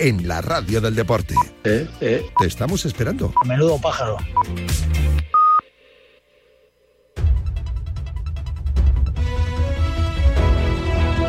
[0.00, 1.34] en la radio del deporte.
[1.62, 2.26] Eh, eh.
[2.38, 3.32] Te estamos esperando.
[3.46, 4.16] Menudo pájaro.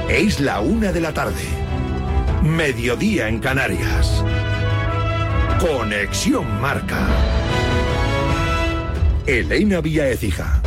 [0.10, 1.44] Es la una de la tarde.
[2.44, 4.24] Mediodía en Canarias.
[5.60, 7.08] Conexión Marca.
[9.28, 10.62] Elena Vía Ecija.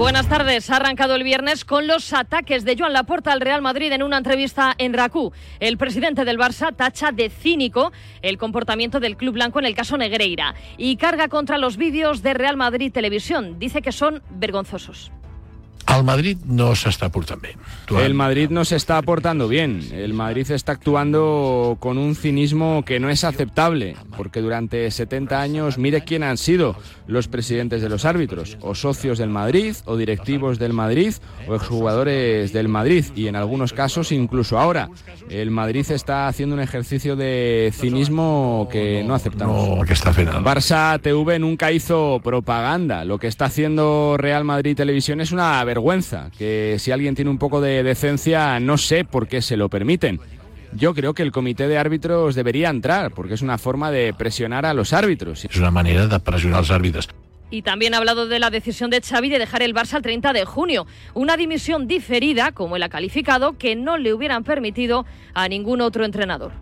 [0.00, 0.70] Buenas tardes.
[0.70, 4.16] Ha arrancado el viernes con los ataques de Joan Laporta al Real Madrid en una
[4.16, 5.30] entrevista en RACU.
[5.60, 9.98] El presidente del Barça tacha de cínico el comportamiento del club blanco en el caso
[9.98, 13.58] Negreira y carga contra los vídeos de Real Madrid Televisión.
[13.58, 15.12] Dice que son vergonzosos.
[15.88, 17.56] El Madrid no s'està portant bé.
[17.98, 19.82] El Madrid no se está aportando bien.
[19.92, 25.78] El Madrid está actuando con un cinismo que no es aceptable, porque durante 70 años
[25.78, 30.58] mire quién han sido los presidentes de los árbitros, o socios del Madrid, o directivos
[30.58, 31.14] del Madrid,
[31.48, 34.88] o exjugadores del Madrid, y en algunos casos incluso ahora.
[35.28, 39.68] El Madrid está haciendo un ejercicio de cinismo que no aceptamos.
[39.68, 39.98] No, que el...
[40.44, 43.04] Barça TV nunca hizo propaganda.
[43.04, 47.38] Lo que está haciendo Real Madrid Televisión es una vergüenza, que si alguien tiene un
[47.38, 50.18] poco de decencia, no sé por qué se lo permiten.
[50.72, 54.66] Yo creo que el comité de árbitros debería entrar, porque es una forma de presionar
[54.66, 55.44] a los árbitros.
[55.44, 57.08] És una manera de pressionar els àrbitres.
[57.52, 60.32] Y también ha hablado de la decisión de Xavi de dejar el Barça el 30
[60.32, 60.86] de junio.
[61.14, 66.04] Una dimisión diferida, como él ha calificado, que no le hubieran permitido a ningún otro
[66.04, 66.52] entrenador.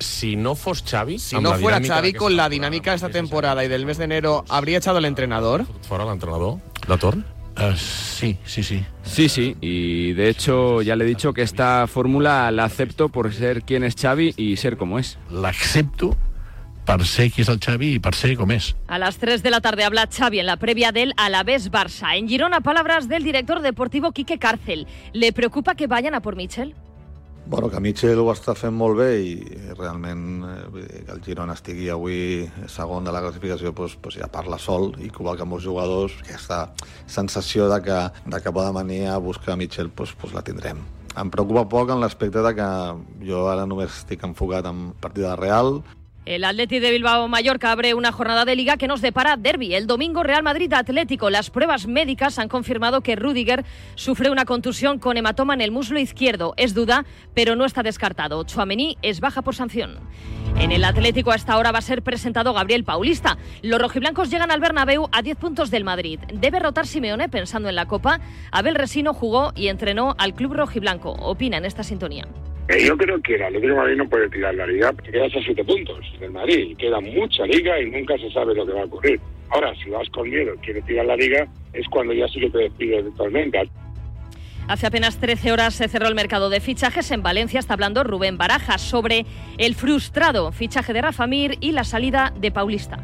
[0.00, 3.68] Si no fos Xavi, Si no fuera Xavi, con la dinámica de esta temporada y
[3.68, 5.64] del mes de enero, ¿habría echado el entrenador?
[5.88, 7.24] Fora l'entrenador, de torn?
[7.62, 8.84] Uh, sí, sí, sí.
[9.04, 13.32] Sí, sí, y de hecho ya le he dicho que esta fórmula la acepto por
[13.32, 15.18] ser quien es Xavi y ser como es.
[15.30, 16.16] L'accepto
[16.84, 18.72] per ser qui és el Xavi i per ser com és.
[18.88, 22.16] A las 3 de la tarde habla Xavi en la previa del Alavés Barça.
[22.16, 24.86] En Girona, palabras del director deportivo Quique Cárcel.
[25.12, 26.74] ¿Le preocupa que vayan a por Michel?
[27.44, 29.32] Bueno, que Mitchell ho està fent molt bé i
[29.74, 34.60] realment eh, que el Girona estigui avui segon de la classificació doncs, doncs ja parla
[34.62, 36.60] sol i que igual que molts jugadors aquesta
[37.10, 37.98] sensació de que,
[38.30, 40.84] de que poden venir a buscar Mitchell doncs, doncs la tindrem.
[41.18, 42.68] Em preocupa poc en l'aspecte de que
[43.26, 45.82] jo ara només estic enfocat en partida real,
[46.24, 49.74] El Atleti de Bilbao Mallorca abre una jornada de liga que nos depara derby.
[49.74, 51.30] El domingo Real Madrid Atlético.
[51.30, 53.64] Las pruebas médicas han confirmado que Rudiger
[53.96, 56.54] sufre una contusión con hematoma en el muslo izquierdo.
[56.56, 58.44] Es duda, pero no está descartado.
[58.44, 59.98] Chuamení es baja por sanción.
[60.60, 63.36] En el Atlético a esta hora va a ser presentado Gabriel Paulista.
[63.62, 66.20] Los rojiblancos llegan al Bernabéu a 10 puntos del Madrid.
[66.32, 68.20] Debe rotar Simeone pensando en la Copa.
[68.52, 71.10] Abel Resino jugó y entrenó al club rojiblanco.
[71.10, 72.28] Opina en esta sintonía.
[72.80, 75.42] Yo creo que el Atlético de Madrid no puede tirar la liga, porque quedas a
[75.42, 76.76] siete puntos del Madrid.
[76.78, 79.20] Queda mucha liga y nunca se sabe lo que va a ocurrir.
[79.50, 82.50] Ahora, si vas con miedo y quieres tirar la liga, es cuando ya sí que
[82.50, 83.68] te despides totalmente.
[84.68, 87.10] Hace apenas 13 horas se cerró el mercado de fichajes.
[87.10, 89.26] En Valencia está hablando Rubén Barajas sobre
[89.58, 92.98] el frustrado fichaje de Rafa Mir y la salida de Paulista.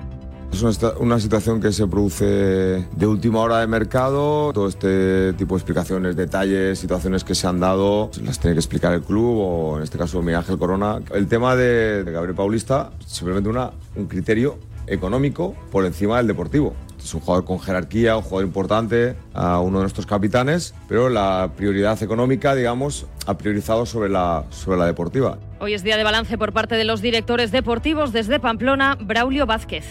[0.53, 4.53] Es una, una situación que se produce de última hora de mercado.
[4.53, 8.93] Todo este tipo de explicaciones, detalles, situaciones que se han dado, las tiene que explicar
[8.93, 11.01] el club o en este caso Miguel Ángel Corona.
[11.15, 16.75] El tema de, de Gabriel Paulista, simplemente una, un criterio económico por encima del deportivo.
[16.99, 21.53] Es un jugador con jerarquía, un jugador importante, a uno de nuestros capitanes, pero la
[21.57, 25.39] prioridad económica, digamos, ha priorizado sobre la, sobre la deportiva.
[25.61, 29.85] Hoy es día de balance por parte de los directores deportivos desde Pamplona, Braulio Vázquez.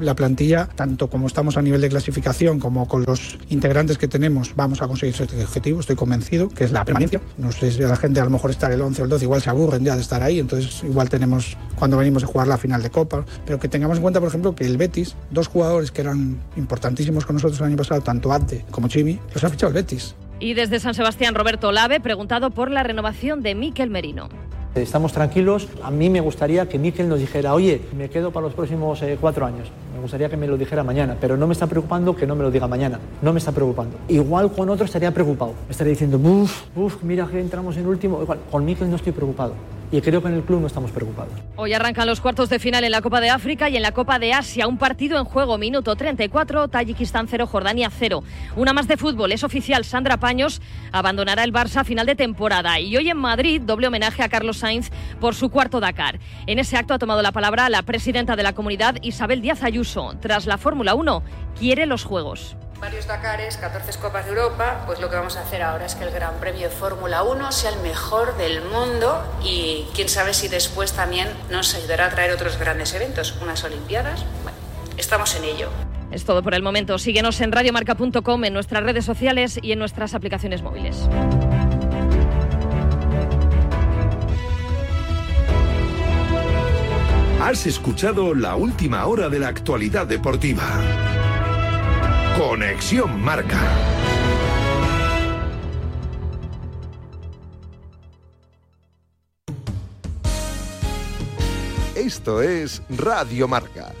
[0.00, 4.54] La plantilla, tanto como estamos a nivel de clasificación como con los integrantes que tenemos,
[4.54, 7.20] vamos a conseguir este objetivo, estoy convencido, que es la permanencia.
[7.36, 9.42] No sé si la gente a lo mejor estar el 11 o el 12 igual
[9.42, 12.82] se aburren ya de estar ahí, entonces igual tenemos cuando venimos a jugar la final
[12.82, 16.02] de Copa, pero que tengamos en cuenta, por ejemplo, que el Betis, dos jugadores que
[16.02, 19.74] eran importantísimos con nosotros el año pasado, tanto Ante como Chimi, los ha fichado el
[19.74, 20.14] Betis.
[20.40, 24.28] Y desde San Sebastián, Roberto Lave, preguntado por la renovación de Miquel Merino.
[24.74, 25.68] Estamos tranquilos.
[25.82, 29.16] A mí me gustaría que Miquel nos dijera, oye, me quedo para los próximos eh,
[29.20, 29.70] cuatro años.
[29.94, 32.44] Me gustaría que me lo dijera mañana, pero no me está preocupando que no me
[32.44, 33.00] lo diga mañana.
[33.22, 33.96] No me está preocupando.
[34.08, 35.54] Igual con otro estaría preocupado.
[35.68, 38.22] Estaría diciendo, uff, uff, mira que entramos en último.
[38.22, 39.54] Igual, con Miquel no estoy preocupado.
[39.90, 41.32] Y creo que en el club no estamos preocupados.
[41.56, 44.18] Hoy arrancan los cuartos de final en la Copa de África y en la Copa
[44.18, 44.66] de Asia.
[44.66, 48.22] Un partido en juego, minuto 34, Tayikistán 0, Jordania 0.
[48.56, 50.60] Una más de fútbol, es oficial, Sandra Paños
[50.92, 52.78] abandonará el Barça a final de temporada.
[52.80, 54.90] Y hoy en Madrid, doble homenaje a Carlos Sainz
[55.20, 56.18] por su cuarto Dakar.
[56.46, 60.14] En ese acto ha tomado la palabra la presidenta de la comunidad, Isabel Díaz Ayuso.
[60.20, 61.22] Tras la Fórmula 1,
[61.58, 62.56] quiere los Juegos.
[62.80, 66.04] Varios Dakares, 14 Copas de Europa, pues lo que vamos a hacer ahora es que
[66.04, 70.46] el Gran Premio de Fórmula 1 sea el mejor del mundo y quién sabe si
[70.46, 74.24] después también nos ayudará a traer otros grandes eventos, unas Olimpiadas.
[74.44, 74.56] Bueno,
[74.96, 75.70] estamos en ello.
[76.12, 76.98] Es todo por el momento.
[76.98, 81.08] Síguenos en radiomarca.com, en nuestras redes sociales y en nuestras aplicaciones móviles.
[87.42, 91.27] Has escuchado la última hora de la actualidad deportiva.
[92.38, 93.58] Conexión Marca.
[101.96, 103.92] Esto es Radio Marca.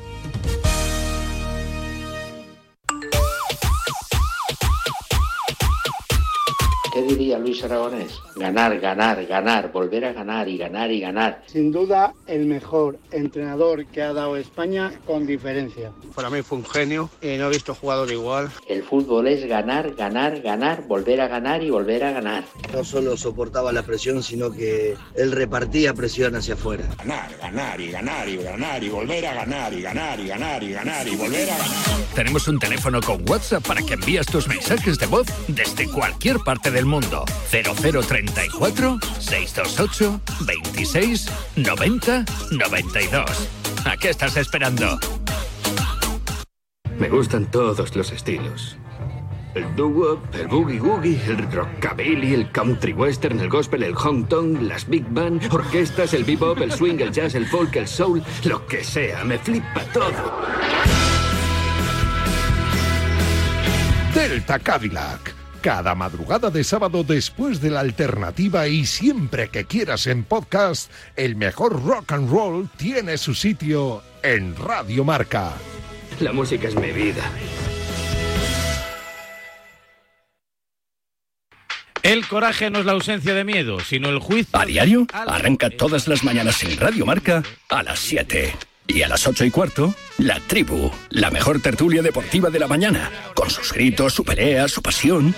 [6.98, 8.18] ¿Qué diría Luis Aragonés?
[8.34, 11.44] Ganar, ganar, ganar, volver a ganar y ganar y ganar.
[11.46, 15.92] Sin duda, el mejor entrenador que ha dado España con diferencia.
[16.16, 18.50] Para mí fue un genio y no he visto jugador igual.
[18.66, 22.44] El fútbol es ganar, ganar, ganar, volver a ganar y volver a ganar.
[22.74, 26.84] No solo soportaba la presión, sino que él repartía presión hacia afuera.
[26.98, 30.72] Ganar, ganar y ganar y ganar y volver a ganar y ganar y ganar y
[30.72, 32.08] ganar y volver a ganar.
[32.16, 36.72] Tenemos un teléfono con WhatsApp para que envíes tus mensajes de voz desde cualquier parte
[36.72, 36.87] del mundo.
[36.88, 43.48] 0034 628 26 90 92.
[43.84, 44.98] ¿A qué estás esperando?
[46.98, 48.76] Me gustan todos los estilos.
[49.54, 54.30] El doo-wop, el boogie-woogie, el rockabilly, el country western, el gospel, el honk
[54.60, 58.66] las big band, orquestas, el bebop, el swing, el jazz, el folk, el soul, lo
[58.66, 60.42] que sea, me flipa todo.
[64.14, 65.37] Delta Cadillac.
[65.60, 71.34] Cada madrugada de sábado después de la alternativa y siempre que quieras en podcast, el
[71.34, 75.52] mejor rock and roll tiene su sitio en Radio Marca.
[76.20, 77.28] La música es mi vida.
[82.02, 84.58] El coraje no es la ausencia de miedo, sino el juicio.
[84.58, 88.67] A diario, arranca todas las mañanas en Radio Marca a las 7.
[88.88, 93.10] Y a las 8 y cuarto, La Tribu, la mejor tertulia deportiva de la mañana,
[93.34, 95.34] con sus gritos, su pelea, su pasión.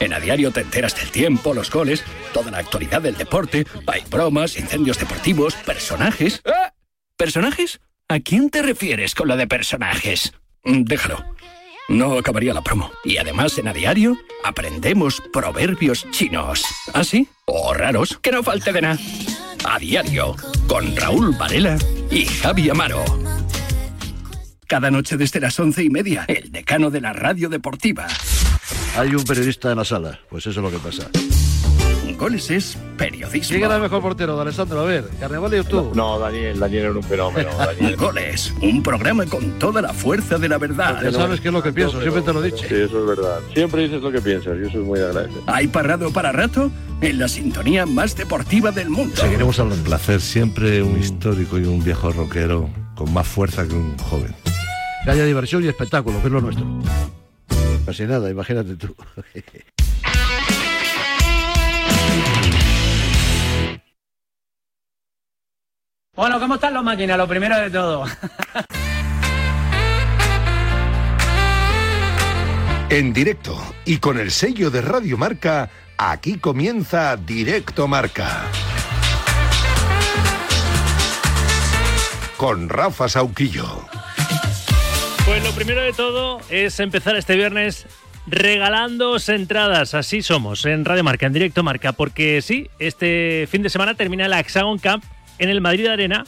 [0.00, 2.02] En A Diario te enteras del tiempo, los goles,
[2.32, 6.40] toda la actualidad del deporte, hay bromas, incendios deportivos, personajes.
[6.46, 6.72] ¡Ah!
[7.18, 7.80] ¿Personajes?
[8.08, 10.32] ¿A quién te refieres con lo de personajes?
[10.64, 11.22] Mm, Déjalo.
[11.88, 12.90] No acabaría la promo.
[13.04, 16.64] Y además en A Diario aprendemos proverbios chinos.
[16.94, 17.28] ¿Ah, sí?
[17.44, 18.98] O raros, que no falte de nada.
[19.64, 20.34] A Diario,
[20.66, 21.78] con Raúl Varela
[22.10, 23.04] y Javi Amaro.
[24.66, 28.06] Cada noche desde las once y media, el decano de la radio deportiva.
[28.96, 31.08] Hay un periodista en la sala, pues eso es lo que pasa.
[32.18, 33.48] Goles es periodismo.
[33.48, 34.80] ¿Quién era el mejor portero, de Alessandro?
[34.80, 35.92] A ver, Carnevale o tú.
[35.94, 37.50] No, Daniel, Daniel era un fenómeno.
[37.58, 37.96] Daniel.
[37.96, 41.02] Goles, un programa con toda la fuerza de la verdad.
[41.02, 42.66] Ya sabes qué es lo que pienso, siempre te lo he dicho.
[42.66, 43.40] Sí, eso es verdad.
[43.52, 45.34] Siempre dices lo que piensas y eso es muy agradable.
[45.46, 46.70] Hay parado para rato
[47.02, 49.14] en la sintonía más deportiva del mundo.
[49.16, 49.82] Seguiremos hablando.
[49.82, 54.34] Un placer, siempre un histórico y un viejo rockero con más fuerza que un joven.
[55.04, 56.66] Que haya diversión y espectáculo, que es lo nuestro.
[57.84, 58.96] Casi nada, imagínate tú.
[66.16, 67.18] Bueno, ¿cómo están las máquinas?
[67.18, 68.06] Lo primero de todo.
[72.88, 73.54] En directo
[73.84, 75.68] y con el sello de Radio Marca,
[75.98, 78.44] aquí comienza Directo Marca.
[82.38, 83.84] Con Rafa Sauquillo.
[85.26, 87.86] Pues lo primero de todo es empezar este viernes
[88.26, 89.92] regalando entradas.
[89.92, 94.28] Así somos en Radio Marca, en directo Marca, porque sí, este fin de semana termina
[94.28, 95.04] la Hexagon Camp
[95.38, 96.24] en el Madrid Arena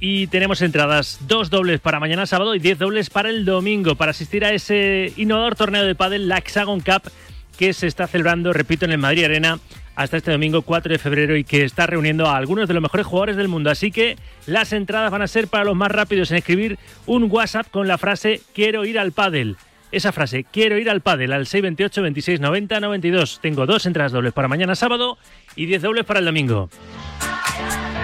[0.00, 4.12] y tenemos entradas, dos dobles para mañana sábado y diez dobles para el domingo para
[4.12, 7.10] asistir a ese innovador torneo de pádel, la Hexagon Cup,
[7.58, 9.58] que se está celebrando, repito, en el Madrid Arena
[9.96, 13.04] hasta este domingo 4 de febrero y que está reuniendo a algunos de los mejores
[13.04, 13.68] jugadores del mundo.
[13.68, 14.16] Así que
[14.46, 17.98] las entradas van a ser para los más rápidos en escribir un WhatsApp con la
[17.98, 19.56] frase quiero ir al pádel.
[19.90, 23.40] Esa frase, quiero ir al pádel, al 628 26 90 92.
[23.42, 25.18] Tengo dos entradas dobles para mañana sábado
[25.56, 26.70] y 10 dobles para el domingo.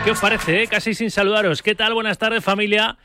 [0.04, 0.62] ¿Qué os parece?
[0.62, 0.66] eh?
[0.66, 1.62] Casi sin saludaros.
[1.62, 1.94] ¿Qué tal?
[1.94, 2.96] Buenas tardes familia.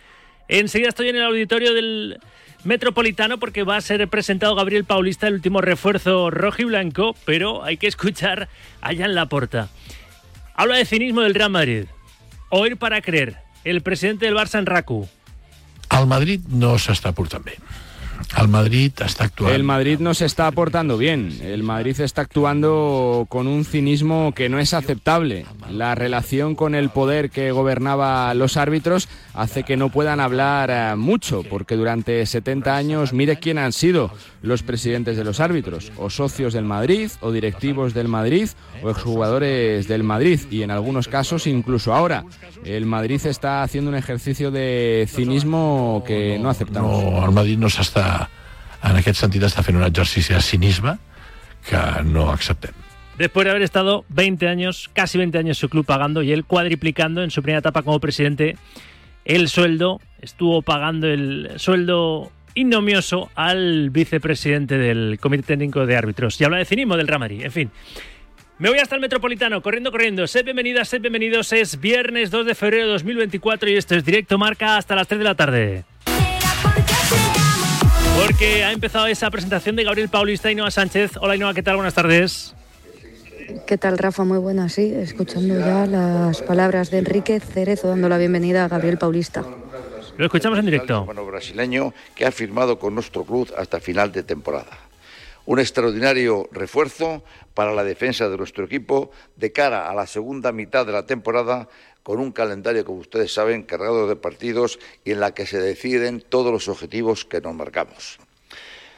[0.48, 2.20] Enseguida estoy en el auditorio del
[2.66, 7.64] Metropolitano porque va a ser presentado Gabriel Paulista, el último refuerzo rojo y blanco, pero
[7.64, 8.50] hay que escuchar
[8.82, 9.70] allá en la porta.
[10.56, 11.86] Habla de cinismo del Real Madrid.
[12.50, 13.38] Oír para creer.
[13.64, 15.08] El presidente del Barça en Raku.
[15.98, 17.56] El Madrid no s'està portant bé.
[18.34, 19.56] Al Madrid está actuando.
[19.56, 21.40] El Madrid no se está aportando bien.
[21.42, 25.46] El Madrid está actuando con un cinismo que no es aceptable.
[25.70, 30.96] La relación con el poder que gobernaba los árbitros hace que no puedan hablar eh,
[30.96, 34.12] mucho, porque durante 70 años mire quién han sido
[34.42, 38.50] los presidentes de los árbitros, o socios del Madrid, o directivos del Madrid,
[38.82, 42.24] o exjugadores del Madrid, y en algunos casos incluso ahora.
[42.64, 47.04] El Madrid está haciendo un ejercicio de cinismo que no aceptamos.
[47.04, 48.30] No, el Madrid no s'està,
[48.84, 50.98] en aquest sentit, està fent un exercici de cinisme
[51.68, 52.74] que no acceptem.
[53.18, 57.22] Después de haber estado 20 años, casi 20 años su club pagando y él cuadriplicando
[57.22, 58.56] en su primera etapa como presidente
[59.26, 66.40] el sueldo, estuvo pagando el sueldo innomioso al vicepresidente del Comité Técnico de Árbitros.
[66.40, 67.72] Y habla de cinismo del Ramari, en fin.
[68.58, 70.28] Me voy hasta el Metropolitano, corriendo, corriendo.
[70.28, 71.54] Sed bienvenidas, sed bienvenidos.
[71.54, 75.20] Es viernes 2 de febrero de 2024 y esto es Directo Marca hasta las 3
[75.20, 75.86] de la tarde.
[78.22, 81.12] Porque ha empezado esa presentación de Gabriel Paulista y Noa Sánchez.
[81.22, 81.78] Hola Inoa, ¿qué tal?
[81.78, 82.54] Buenas tardes.
[83.66, 84.26] ¿Qué tal, Rafa?
[84.26, 84.94] Muy buena, sí.
[84.94, 89.46] Escuchando ya las palabras de Enrique Cerezo dando la bienvenida a Gabriel Paulista.
[90.20, 91.06] Lo escuchamos en directo.
[91.06, 94.78] Bueno, brasileño que ha firmado con nuestro club hasta final de temporada.
[95.46, 97.24] Un extraordinario refuerzo
[97.54, 101.70] para la defensa de nuestro equipo de cara a la segunda mitad de la temporada
[102.04, 106.20] con un calendario, como ustedes saben, cargado de partidos y en la que se deciden
[106.20, 108.20] todos los objetivos que nos marcamos.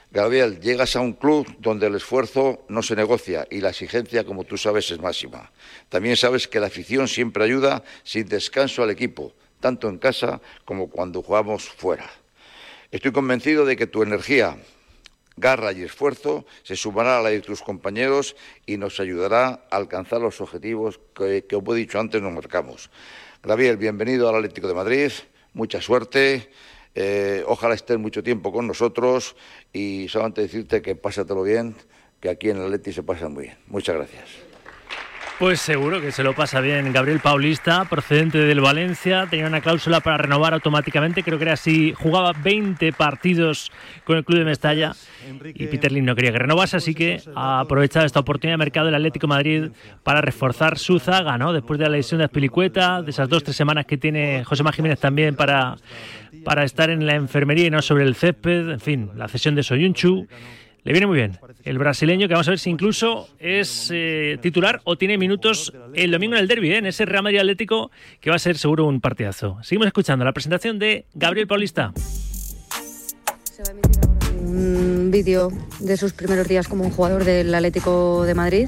[0.09, 4.43] Gabriel, llegas a un club donde el esfuerzo no se negocia y la exigencia, como
[4.43, 5.51] tú sabes, es máxima.
[5.87, 10.89] También sabes que la afición siempre ayuda sin descanso al equipo, tanto en casa como
[10.89, 12.09] cuando jugamos fuera.
[12.91, 14.57] Estoy convencido de que tu energía,
[15.37, 20.19] garra y esfuerzo se sumará a la de tus compañeros y nos ayudará a alcanzar
[20.19, 22.89] los objetivos que, que como he dicho antes, nos marcamos.
[23.43, 25.11] Gabriel, bienvenido al Atlético de Madrid,
[25.53, 26.49] mucha suerte.
[26.93, 29.35] Eh, ojalá estés mucho tiempo con nosotros
[29.71, 31.75] y solamente decirte que pásatelo bien,
[32.19, 33.57] que aquí en el Atleti se pasa muy bien.
[33.67, 34.50] Muchas gracias.
[35.41, 36.93] Pues seguro que se lo pasa bien.
[36.93, 41.95] Gabriel Paulista, procedente del Valencia, tenía una cláusula para renovar automáticamente, creo que era así,
[41.97, 43.71] jugaba 20 partidos
[44.03, 44.91] con el club de Mestalla.
[45.55, 48.85] Y Peter Lim no quería que renovase, así que ha aprovechado esta oportunidad de mercado
[48.85, 49.69] del Atlético Madrid
[50.03, 51.53] para reforzar su zaga, ¿no?
[51.53, 54.71] Después de la lesión de Aspilicueta, de esas dos tres semanas que tiene José Má
[54.71, 55.75] Jiménez también para,
[56.45, 59.63] para estar en la enfermería y no sobre el césped, en fin, la cesión de
[59.63, 60.27] Soyunchu.
[60.83, 61.37] Le viene muy bien.
[61.63, 66.09] El brasileño, que vamos a ver si incluso es eh, titular o tiene minutos el
[66.09, 66.77] domingo en el derby, ¿eh?
[66.77, 69.59] en ese Real Madrid Atlético, que va a ser seguro un partidazo.
[69.61, 71.93] Seguimos escuchando la presentación de Gabriel Paulista.
[74.43, 78.67] Un vídeo de sus primeros días como un jugador del Atlético de Madrid.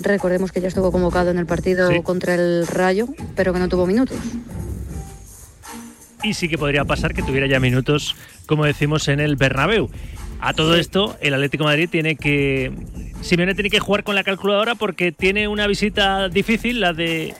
[0.00, 2.02] Recordemos que ya estuvo convocado en el partido Sí.
[2.02, 4.18] contra el Rayo, pero que no tuvo minutos.
[6.22, 9.88] Y sí que podría pasar que tuviera ya minutos, como decimos, en el Bernabéu.
[10.40, 12.72] A todo esto, el Atlético de Madrid tiene que.
[13.20, 17.34] Simeone tiene que jugar con la calculadora porque tiene una visita difícil, la de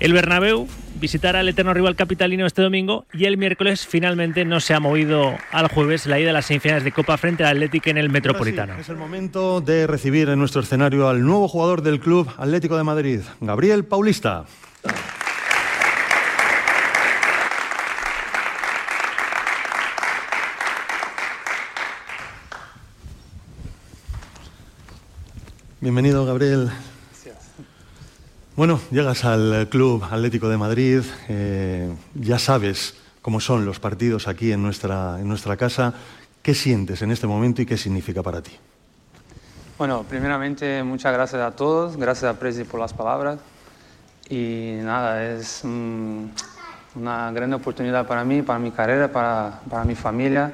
[0.00, 0.68] el Bernabéu,
[1.00, 5.34] visitar al eterno rival capitalino este domingo y el miércoles finalmente no se ha movido
[5.50, 8.76] al jueves la ida a las semifinales de Copa frente al Atlético en el Metropolitano.
[8.78, 12.84] Es el momento de recibir en nuestro escenario al nuevo jugador del Club Atlético de
[12.84, 14.44] Madrid, Gabriel Paulista.
[25.80, 26.70] Bienvenido, Gabriel.
[28.56, 34.50] Bueno, llegas al Club Atlético de Madrid, eh, ya sabes cómo son los partidos aquí
[34.50, 35.94] en nuestra, en nuestra casa.
[36.42, 38.50] ¿Qué sientes en este momento y qué significa para ti?
[39.78, 43.38] Bueno, primeramente muchas gracias a todos, gracias a Presi por las palabras
[44.28, 46.24] y nada, es mm,
[46.96, 50.50] una gran oportunidad para mí, para mi carrera, para, para mi familia.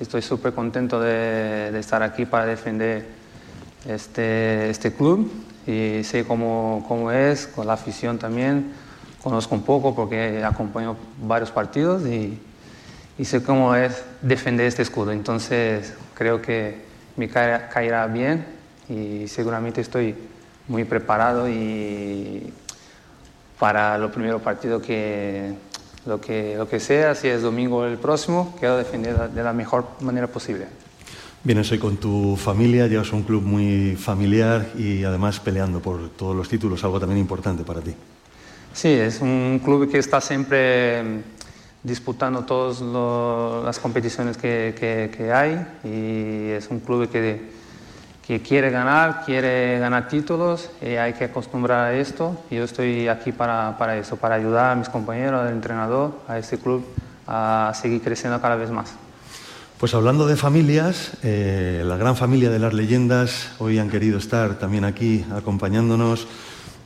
[0.00, 3.25] Estoy súper contento de, de estar aquí para defender
[3.88, 5.30] este, este club
[5.66, 8.72] y sé cómo, cómo es, con la afición también.
[9.22, 12.40] Conozco un poco porque acompaño varios partidos y,
[13.18, 15.12] y sé cómo es defender este escudo.
[15.12, 16.84] Entonces creo que
[17.16, 18.46] me caerá, bien
[18.88, 20.14] y seguramente estoy
[20.68, 22.52] muy preparado y
[23.58, 25.54] para los primeros partidos que
[26.04, 29.86] lo que, lo que sea, si es domingo el próximo, quiero defender de la mejor
[30.00, 30.66] manera posible.
[31.46, 36.34] Vienes hoy con tu familia, llevas un club muy familiar y además peleando por todos
[36.34, 37.94] los títulos, algo también importante para ti.
[38.72, 41.22] Sí, es un club que está siempre
[41.84, 42.80] disputando todas
[43.64, 44.74] las competiciones que,
[45.16, 47.48] que- hay y es un club que,
[48.26, 52.42] que quiere ganar, quiere ganar títulos y hay que acostumbrar a esto.
[52.50, 56.58] Yo estoy aquí para, para eso, para ayudar a mis compañeros, al entrenador, a este
[56.58, 56.84] club
[57.28, 58.94] a seguir creciendo cada vez más.
[59.78, 64.58] Pues hablando de familias, eh, la gran familia de las leyendas hoy han querido estar
[64.58, 66.26] también aquí acompañándonos.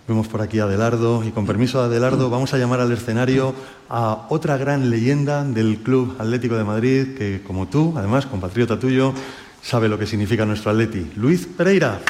[0.08, 3.54] Vemos por aquí a Adelardo y con permiso de Adelardo vamos a llamar al escenario
[3.88, 9.14] a otra gran leyenda del Club Atlético de Madrid que como tú, además compatriota tuyo,
[9.62, 11.12] sabe lo que significa nuestro Atleti.
[11.14, 12.00] Luis Pereira.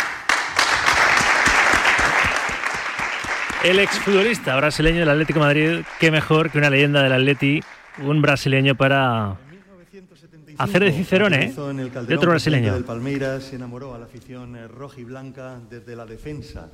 [3.63, 7.61] El exfutbolista brasileño del Atlético de Madrid, qué mejor que una leyenda del Atleti,
[8.03, 9.37] un brasileño para
[10.61, 11.55] hacer de Cicerone, ¿eh?
[11.71, 12.75] En el de otro brasileño.
[12.75, 16.69] del Palmeiras se enamoró a la afición eh, roja y blanca desde la defensa.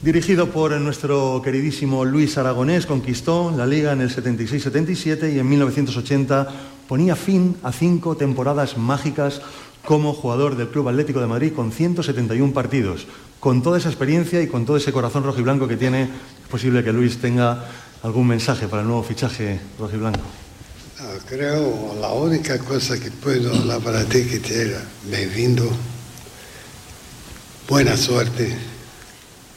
[0.00, 6.48] Dirigido por nuestro queridísimo Luis Aragonés, conquistó la liga en el 76-77 y en 1980
[6.86, 9.42] ponía fin a cinco temporadas mágicas
[9.84, 13.08] como jugador del Club Atlético de Madrid con 171 partidos.
[13.40, 16.48] Con toda esa experiencia y con todo ese corazón rojo y blanco que tiene, es
[16.48, 17.64] posible que Luis tenga
[18.04, 20.20] algún mensaje para el nuevo fichaje rojo y blanco.
[21.00, 25.70] Ah, creo la única cosa que puedo hablar para ti que te era bem-vindo,
[27.68, 28.46] buena suerte,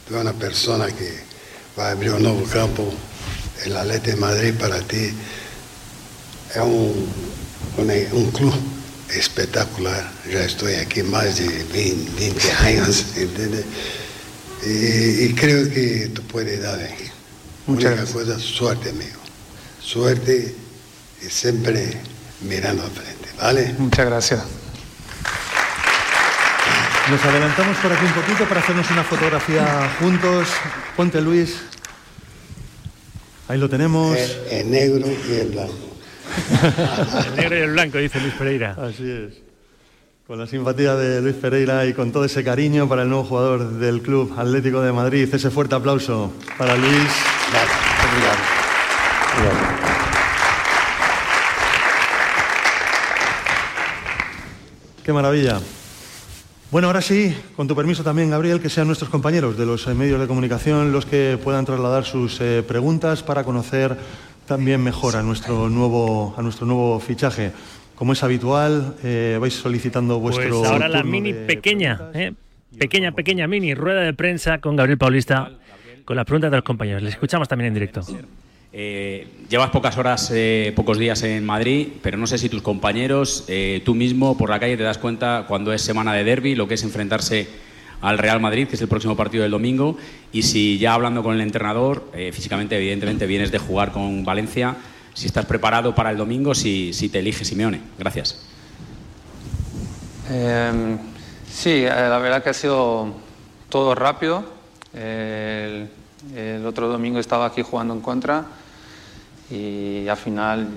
[0.07, 1.09] eres una persona que
[1.77, 2.93] va a abrir un nuevo campo,
[3.65, 5.13] el Atlético de Madrid para ti.
[6.51, 7.07] Es un,
[7.77, 8.53] un- un club
[9.15, 13.65] espectacular, ya estoy aquí más de 20, 20 años, ¿entiendes?
[14.63, 16.79] Y, y creo que tú puedes dar
[17.65, 19.19] Muchas única cosa, suerte, amigo,
[19.81, 20.53] suerte
[21.25, 21.97] y siempre
[22.41, 23.75] mirando al frente, ¿vale?
[23.77, 24.43] Muchas gracias.
[27.09, 30.47] Nos adelantamos por aquí un poquito para hacernos una fotografía juntos.
[30.95, 31.61] Ponte Luis.
[33.47, 34.17] Ahí lo tenemos.
[34.17, 35.91] El, el negro y el blanco.
[37.27, 38.77] El negro y el blanco, dice Luis Pereira.
[38.79, 39.33] Así es.
[40.25, 43.73] Con la simpatía de Luis Pereira y con todo ese cariño para el nuevo jugador
[43.73, 45.27] del Club Atlético de Madrid.
[45.33, 47.11] Ese fuerte aplauso para Luis.
[55.11, 55.59] Qué maravilla.
[56.71, 59.93] Bueno, ahora sí, con tu permiso también, Gabriel, que sean nuestros compañeros de los eh,
[59.93, 63.97] medios de comunicación los que puedan trasladar sus eh, preguntas para conocer
[64.47, 67.51] también mejor a nuestro nuevo, a nuestro nuevo fichaje.
[67.93, 70.59] Como es habitual, eh, vais solicitando vuestro.
[70.59, 72.31] Pues ahora la mini pequeña, ¿eh?
[72.79, 75.51] pequeña, pequeña mini rueda de prensa con Gabriel Paulista,
[76.05, 77.03] con las preguntas de los compañeros.
[77.03, 77.99] Le escuchamos también en directo.
[78.73, 83.43] Eh, llevas pocas horas, eh, pocos días en Madrid, pero no sé si tus compañeros,
[83.49, 86.69] eh, tú mismo por la calle te das cuenta cuando es semana de derby, lo
[86.69, 87.49] que es enfrentarse
[87.99, 89.97] al Real Madrid, que es el próximo partido del domingo,
[90.31, 94.75] y si ya hablando con el entrenador, físicamente evidentemente vienes de jugar con Valencia,
[95.13, 97.81] si estás preparado para el domingo, si, si te elige Simeone.
[97.99, 98.41] Gracias.
[101.47, 103.13] Sí, la verdad que ha sido
[103.69, 104.45] todo rápido.
[104.95, 108.45] El otro domingo estaba aquí jugando en contra
[109.51, 110.69] y al final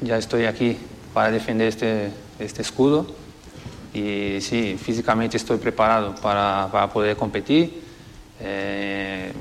[0.00, 0.76] ya estoy aquí
[1.12, 3.06] para defender este, este escudo.
[3.92, 7.82] Y sí, físicamente estoy preparado para, para poder competir.
[8.40, 9.32] Eh,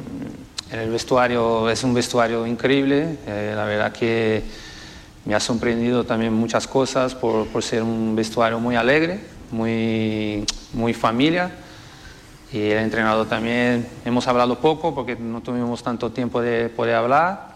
[0.71, 3.17] el vestuario es un vestuario increíble.
[3.27, 4.43] eh, la verdad que
[5.25, 9.19] me ha sorprendido también muchas cosas por, por ser un vestuario muy alegre,
[9.51, 11.51] muy, muy familia.
[12.51, 17.50] Y el entrenador también, hemos hablado poco porque no tuvimos tanto tiempo de poder hablar.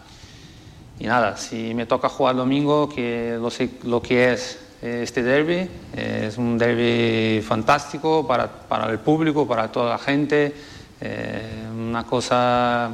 [0.99, 5.23] Y nada, si me toca jugar domingo, que lo, sé, lo que es eh, este
[5.23, 10.53] derby, eh, es un derby fantástico para, para el público, para toda la gente.
[11.01, 12.91] eh, una cosa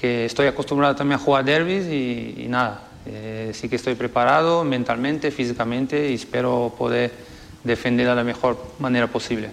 [0.00, 2.82] que estoy acostumbrado también a jugar derbis y, nada,
[3.52, 7.12] sí que estoy preparado mentalmente, físicamente y espero poder
[7.62, 9.50] defender de la mejor manera posible.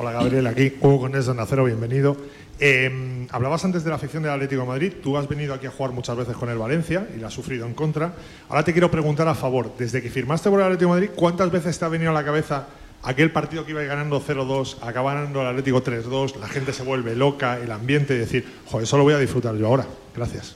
[0.00, 2.16] Hola Gabriel, aquí Hugo Conés de Nacero, bienvenido.
[2.60, 5.90] Eh, hablabas antes de la afición del Atlético Madrid, tú has venido aquí a jugar
[5.90, 8.12] muchas veces con el Valencia y la has sufrido en contra.
[8.48, 11.50] Ahora te quiero preguntar a favor, desde que firmaste por el Atlético de Madrid, ¿cuántas
[11.50, 12.68] veces te ha venido a la cabeza
[13.02, 17.16] aquel partido que iba ganando 0-2, acaba ganando el Atlético 3-2, la gente se vuelve
[17.16, 19.84] loca, el ambiente y decir, joder, eso lo voy a disfrutar yo ahora?
[20.14, 20.54] Gracias.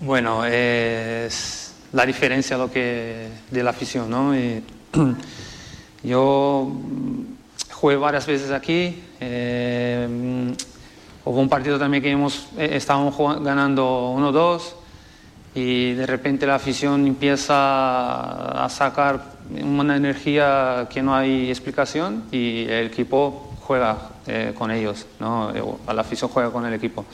[0.00, 4.34] Bueno, es la diferencia lo que, de la afición, ¿no?
[6.02, 9.02] yo mm, jugué varias veces aquí.
[9.20, 10.52] eh, mm,
[11.24, 14.62] hubo un partido también que hemos, eh, estábamos ganando 1-2
[15.54, 22.62] y de repente la afición empieza a sacar una energía que no hay explicación y
[22.68, 25.52] el equipo juega eh, con ellos, ¿no?
[25.92, 27.04] La afición juega con el equipo.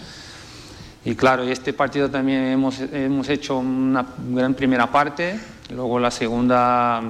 [1.05, 5.38] Y claro, este partido también hemos, hemos hecho una gran primera parte,
[5.70, 7.03] luego la segunda,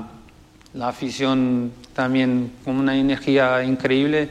[0.74, 4.28] la afición también con una energía increíble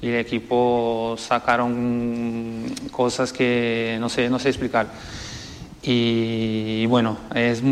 [0.00, 4.86] y el equipo sacaron cosas que no sé, no sé explicar.
[5.82, 7.62] Y, bueno, es,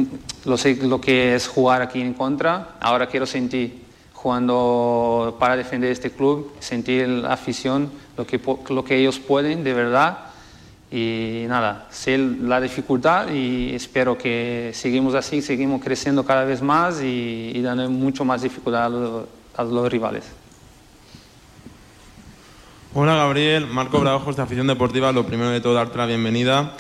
[0.45, 2.77] lo sé lo que es jugar aquí en contra.
[2.81, 8.97] Ahora quiero sentir jugando para defender este club, sentir la afición, lo que, lo que
[8.97, 10.19] ellos pueden de verdad.
[10.91, 17.03] Y nada, sé la dificultad y espero que seguimos así, seguimos creciendo cada vez más
[17.03, 18.87] y, dando mucho más dificultad
[19.57, 20.25] a los rivales.
[22.95, 25.13] Hola Gabriel, Marco Bravojos de Afición Deportiva.
[25.13, 26.75] Lo primero de todo, darte la bienvenida.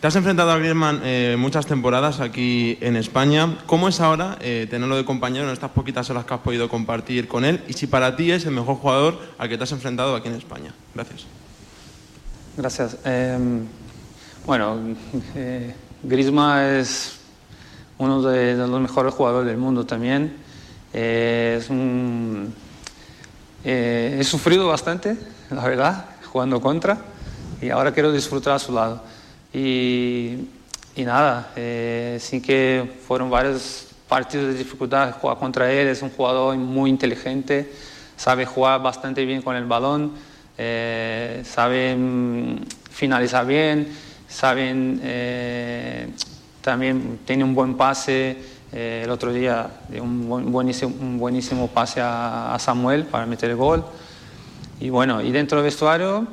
[0.00, 3.58] Te has enfrentado a Griezmann eh, muchas temporadas aquí en España.
[3.66, 7.28] ¿Cómo es ahora eh, tenerlo de compañero en estas poquitas horas que has podido compartir
[7.28, 7.62] con él?
[7.68, 10.34] Y si para ti es el mejor jugador al que te has enfrentado aquí en
[10.34, 10.74] España.
[10.94, 11.26] Gracias.
[12.56, 12.96] Gracias.
[13.04, 13.66] Em,
[14.46, 14.78] bueno,
[15.34, 17.18] eh, Griezmann es
[17.98, 20.36] uno de, los mejores jugadores del mundo también.
[20.92, 22.52] es un,
[23.64, 25.16] he sufrido bastante
[25.54, 26.98] la verdad, jugando contra,
[27.60, 29.02] y ahora quiero disfrutar a su lado.
[29.52, 30.48] Y,
[30.96, 36.10] y nada, eh, sí que fueron varios partidos de dificultad jugar contra él, es un
[36.10, 37.72] jugador muy inteligente,
[38.16, 40.12] sabe jugar bastante bien con el balón,
[40.58, 42.56] eh, sabe mm,
[42.90, 43.88] finalizar bien,
[44.28, 46.08] saben, eh,
[46.60, 48.36] también tiene un buen pase,
[48.72, 49.68] el otro día
[50.00, 53.84] un, buenísimo, un buenísimo pase a, a Samuel para meter el gol.
[54.80, 56.26] Y bueno, y dentro del vestuario,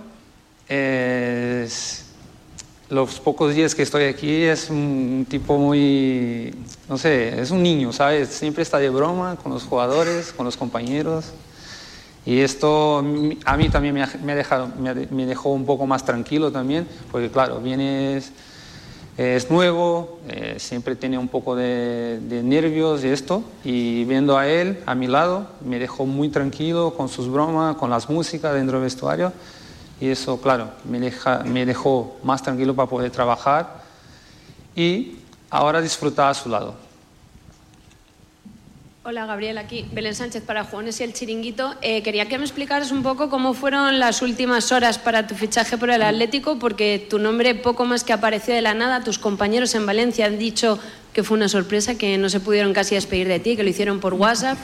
[2.89, 6.53] los pocos días que estoy aquí es un tipo muy,
[6.87, 8.29] no sé, es un niño, ¿sabes?
[8.29, 11.33] Siempre está de broma con los jugadores, con los compañeros.
[12.25, 12.99] Y esto
[13.45, 14.69] a mí también me, ha, dejado,
[15.09, 18.31] dejó un poco más tranquilo también, porque claro, vienes,
[19.17, 24.47] es nuevo, eh, siempre tiene un poco de, de, nervios y esto, y viendo a
[24.47, 28.77] él a mi lado, me dejó muy tranquilo con sus bromas, con las músicas dentro
[28.77, 29.33] del vestuario,
[29.99, 33.83] y eso, claro, me, deja, me dejó más tranquilo para poder trabajar
[34.75, 35.17] y
[35.49, 36.88] ahora disfrutar a su lado.
[39.09, 41.73] Hola Gabriel, aquí Belén Sánchez para Juanes y el Chiringuito.
[41.81, 45.79] Eh, quería que me explicaras un poco cómo fueron las últimas horas para tu fichaje
[45.79, 49.03] por el Atlético, porque tu nombre poco más que apareció de la nada.
[49.03, 50.77] Tus compañeros en Valencia han dicho
[51.11, 53.99] que fue una sorpresa, que no se pudieron casi despedir de ti, que lo hicieron
[53.99, 54.59] por WhatsApp.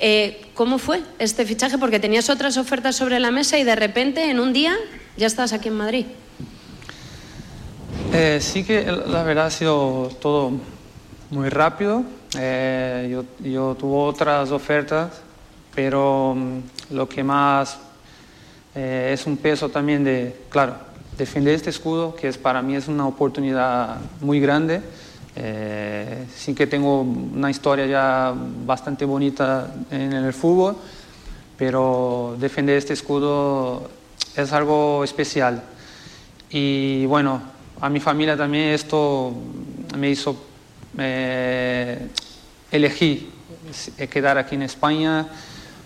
[0.00, 1.78] Eh, ¿Cómo fue este fichaje?
[1.78, 4.74] Porque tenías otras ofertas sobre la mesa y de repente, en un día,
[5.16, 6.06] ya estás aquí en Madrid.
[8.12, 10.50] Eh, sí que la verdad ha sido todo
[11.30, 12.02] muy rápido.
[12.38, 15.20] Eh, yo, yo tuve otras ofertas,
[15.74, 17.78] pero mm, lo que más
[18.74, 20.74] eh, es un peso también de, claro,
[21.16, 24.80] defender este escudo, que es para mí es una oportunidad muy grande.
[25.36, 30.76] Eh, sí que tengo una historia ya bastante bonita en el fútbol,
[31.56, 33.90] pero defender este escudo
[34.36, 35.62] es algo especial.
[36.50, 37.42] Y bueno,
[37.80, 39.32] a mi familia también esto
[39.96, 40.36] me hizo
[40.98, 42.08] eh,
[42.70, 43.30] elegí
[44.10, 45.28] quedar aquí en España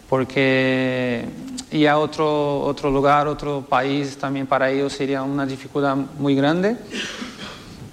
[0.08, 1.24] porque
[1.70, 6.76] ir a otro, otro lugar, otro país, también para ellos sería una dificultad muy grande.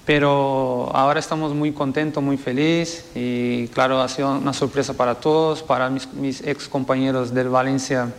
[0.06, 5.64] Pero ahora estamos muy contentos, muy felices y claro, ha sido una sorpresa para todos,
[5.64, 8.12] para mis, mis ex compañeros del Valencia,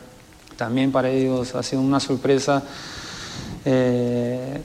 [0.58, 2.62] también para ellos ha sido una sorpresa.
[3.64, 4.62] Eh,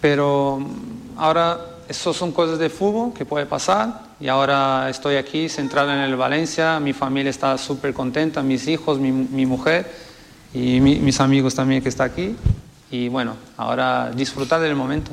[0.00, 0.60] pero
[1.16, 4.02] ahora eso son cosas de fútbol que puede pasar.
[4.20, 9.00] Y ahora estoy aquí centrado en el Valencia, mi familia está súper contenta, mis hijos,
[9.00, 9.10] mi,
[9.44, 9.90] mujer
[10.54, 12.36] y mis amigos también que están aquí.
[12.92, 15.10] Y bueno, ahora disfrutar del momento.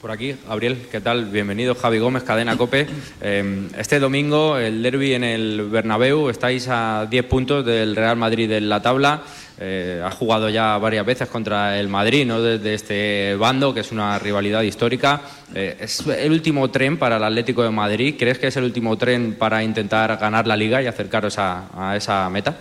[0.00, 1.26] Por aquí, Gabriel, ¿qué tal?
[1.26, 2.86] Bienvenido, Javi Gómez, Cadena Cope.
[3.20, 8.50] Em, este domingo, el derby en el Bernabéu, estáis a 10 puntos del Real Madrid
[8.50, 9.22] en la tabla.
[9.58, 12.40] Eh, ha jugado ya varias veces contra el Madrid, ¿no?
[12.40, 15.20] Desde este bando, que es una rivalidad histórica.
[15.54, 18.14] Eh, ¿Es el último tren para el Atlético de Madrid?
[18.18, 22.30] ¿Crees que es el último tren para intentar ganar la liga y acercaros a, esa
[22.30, 22.56] meta?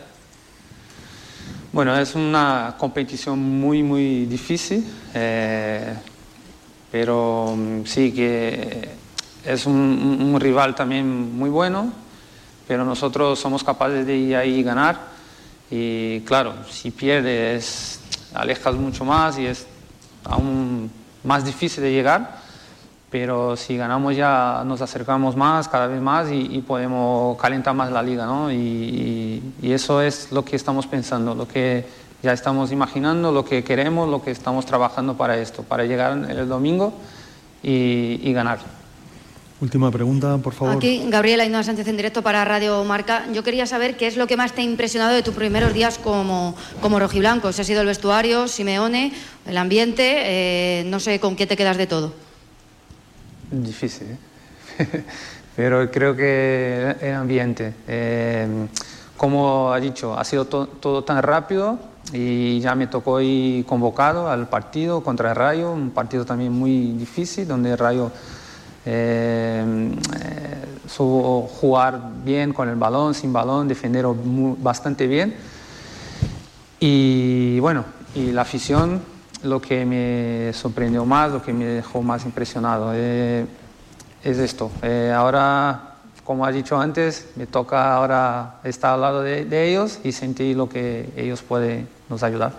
[1.72, 4.84] Bueno, es una competición muy, muy difícil.
[5.14, 5.94] Eh,
[6.92, 8.90] pero mm, sí que
[9.46, 11.92] es un, rival también muy bueno,
[12.68, 14.98] pero nosotros somos capaces de ir ahí y ganar.
[15.72, 18.00] Y claro, si pierdes,
[18.34, 19.68] alejas mucho más y es
[20.24, 20.92] aún
[21.24, 22.38] más difícil de llegar,
[23.10, 28.04] pero si ganamos ya nos acercamos más, cada vez más y, podemos calentar más la
[28.04, 28.52] liga, ¿no?
[28.52, 31.86] Y, y, eso es lo que estamos pensando, lo que
[32.22, 36.48] ya estamos imaginando lo que queremos, lo que estamos trabajando para esto, para llegar el
[36.50, 36.94] domingo
[37.64, 38.60] y, ganar.
[39.62, 40.78] Última pregunta, por favor.
[40.78, 43.26] Aquí, Gabriela Ainhoa Sánchez en directo para Radio Marca.
[43.34, 45.98] Yo quería saber qué es lo que más te ha impresionado de tus primeros días
[45.98, 47.52] como, como rojiblanco.
[47.52, 49.12] Si ha sido el vestuario, Simeone,
[49.46, 52.14] el ambiente, eh, no sé con qué te quedas de todo.
[53.52, 55.04] Difícil, ¿eh?
[55.58, 58.48] pero creo que el ambiente, eh,
[59.18, 61.78] como ha dicho, ha sido to- todo tan rápido
[62.12, 66.94] y ya me tocó ir convocado al partido contra el Rayo, un partido también muy
[66.94, 68.12] difícil donde el Rayo
[68.86, 69.92] eh,
[70.22, 74.06] eh, supo jugar bien con el balón, sin balón, defender
[74.60, 75.36] bastante bien.
[76.80, 79.02] Y bueno, y la afición,
[79.44, 83.46] lo que me sorprendió más, lo que me dejó más impresionado, eh,
[84.24, 84.72] es esto.
[84.82, 90.00] Eh, ahora, como ha dicho antes, me toca ahora estar al lado de, de ellos
[90.04, 92.54] y sentir lo que ellos pueden nos ayudar.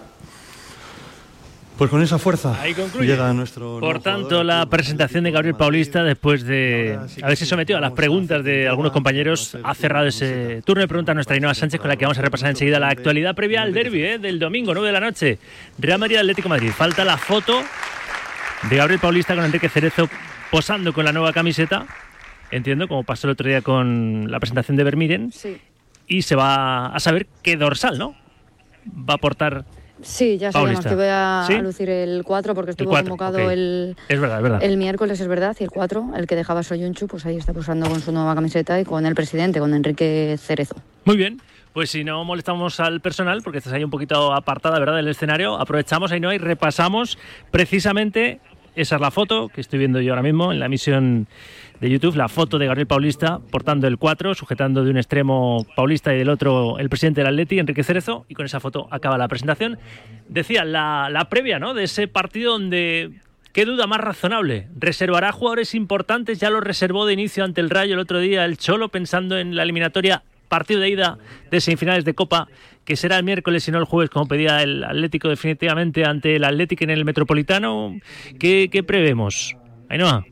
[1.80, 3.80] Pues con esa fuerza Ahí llega nuestro.
[3.80, 8.68] Por tanto, la presentación de Gabriel Paulista, después de haberse sometido a las preguntas de
[8.68, 12.04] algunos compañeros, ha cerrado ese turno de preguntas a nuestra Ainhoa Sánchez, con la que
[12.04, 14.18] vamos a repasar enseguida la actualidad previa al derby ¿eh?
[14.18, 15.38] del domingo, 9 de la noche.
[15.78, 16.70] Real Madrid Atlético Madrid.
[16.70, 17.62] Falta la foto
[18.68, 20.06] de Gabriel Paulista con Enrique Cerezo
[20.50, 21.86] posando con la nueva camiseta.
[22.50, 25.32] Entiendo, como pasó el otro día con la presentación de Vermiren.
[26.06, 28.14] Y se va a saber qué dorsal, ¿no?
[28.88, 29.64] Va a aportar.
[30.02, 31.54] Sí, ya sabemos que voy a, ¿Sí?
[31.54, 34.62] a lucir el 4 porque estuvo convocado el, Es verdad, es verdad.
[34.62, 37.86] el miércoles, es verdad, y el 4, el que dejaba Soyunchu, pues ahí está posando
[37.86, 40.76] con su nueva camiseta y con el presidente, con Enrique Cerezo.
[41.04, 41.40] Muy bien.
[41.74, 45.60] Pues si no molestamos al personal, porque estás ahí un poquito apartada, ¿verdad?, del escenario,
[45.60, 47.18] aprovechamos ahí no y repasamos
[47.50, 48.40] precisamente,
[48.74, 51.28] esa es la foto que estoy viendo yo ahora mismo en la emisión
[51.80, 56.14] de YouTube, la foto de Gabriel Paulista portando el 4, sujetando de un extremo Paulista
[56.14, 59.28] y del otro el presidente del Atleti, Enrique Cerezo, y con esa foto acaba la
[59.28, 59.78] presentación.
[60.28, 63.10] Decía, la, la previa, ¿no?, de ese partido donde...
[63.52, 64.68] ¿Qué duda más razonable?
[64.78, 66.38] ¿Reservará jugadores importantes?
[66.38, 69.56] Ya lo reservó de inicio ante el Rayo el otro día el Cholo, pensando en
[69.56, 71.18] la eliminatoria partido de ida
[71.50, 72.46] de semifinales de Copa,
[72.84, 76.44] que será el miércoles y no el jueves, como pedía el Atlético definitivamente ante el
[76.44, 77.98] Atlético en el Metropolitano.
[78.38, 79.56] ¿Qué, qué prevemos?
[79.88, 80.24] Ainhoa.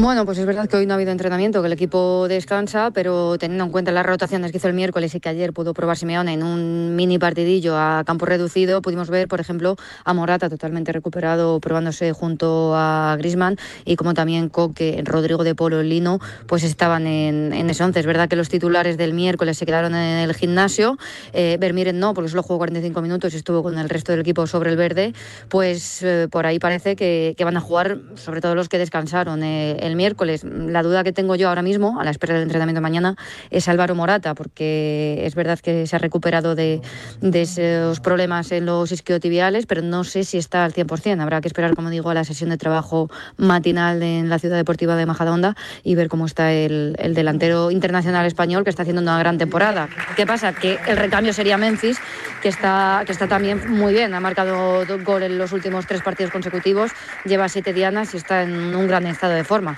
[0.00, 3.36] Bueno, pues es verdad que hoy no ha habido entrenamiento, que el equipo descansa, pero
[3.36, 6.34] teniendo en cuenta las rotaciones que hizo el miércoles y que ayer pudo probar Simeone
[6.34, 11.58] en un mini partidillo a campo reducido, pudimos ver, por ejemplo, a Morata totalmente recuperado,
[11.58, 17.52] probándose junto a Grisman y como también Coque, Rodrigo de Polo, Lino, pues estaban en,
[17.52, 17.98] en ese once.
[17.98, 20.96] Es verdad que los titulares del miércoles se quedaron en el gimnasio,
[21.32, 24.46] eh, Vermiren no, porque solo jugó 45 minutos y estuvo con el resto del equipo
[24.46, 25.12] sobre el verde,
[25.48, 29.42] pues eh, por ahí parece que, que van a jugar, sobre todo los que descansaron
[29.42, 30.44] eh, el miércoles.
[30.44, 33.16] La duda que tengo yo ahora mismo, a la espera del entrenamiento mañana,
[33.50, 36.80] es Álvaro Morata, porque es verdad que se ha recuperado de,
[37.20, 41.20] de esos problemas en los isquiotibiales, pero no sé si está al 100%.
[41.20, 44.96] Habrá que esperar, como digo, a la sesión de trabajo matinal en la Ciudad Deportiva
[44.96, 49.18] de Majadahonda y ver cómo está el, el delantero internacional español que está haciendo una
[49.18, 49.88] gran temporada.
[50.16, 50.52] ¿Qué pasa?
[50.52, 51.98] Que el recambio sería Memphis,
[52.42, 54.14] que está, que está también muy bien.
[54.14, 56.92] Ha marcado gol en los últimos tres partidos consecutivos,
[57.24, 59.77] lleva siete dianas y está en un gran estado de forma.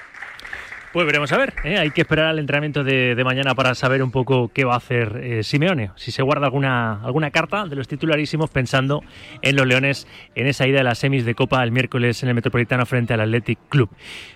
[0.93, 1.55] Pues veremos a ver.
[1.63, 1.79] ¿eh?
[1.79, 4.79] Hay que esperar al entrenamiento de, de mañana para saber un poco qué va a
[4.79, 5.93] hacer eh, Simeone.
[5.95, 9.03] Si se guarda alguna, alguna carta de los titularísimos pensando
[9.41, 12.35] en los Leones en esa ida de las semis de Copa el miércoles en el
[12.35, 13.89] Metropolitano frente al Athletic Club.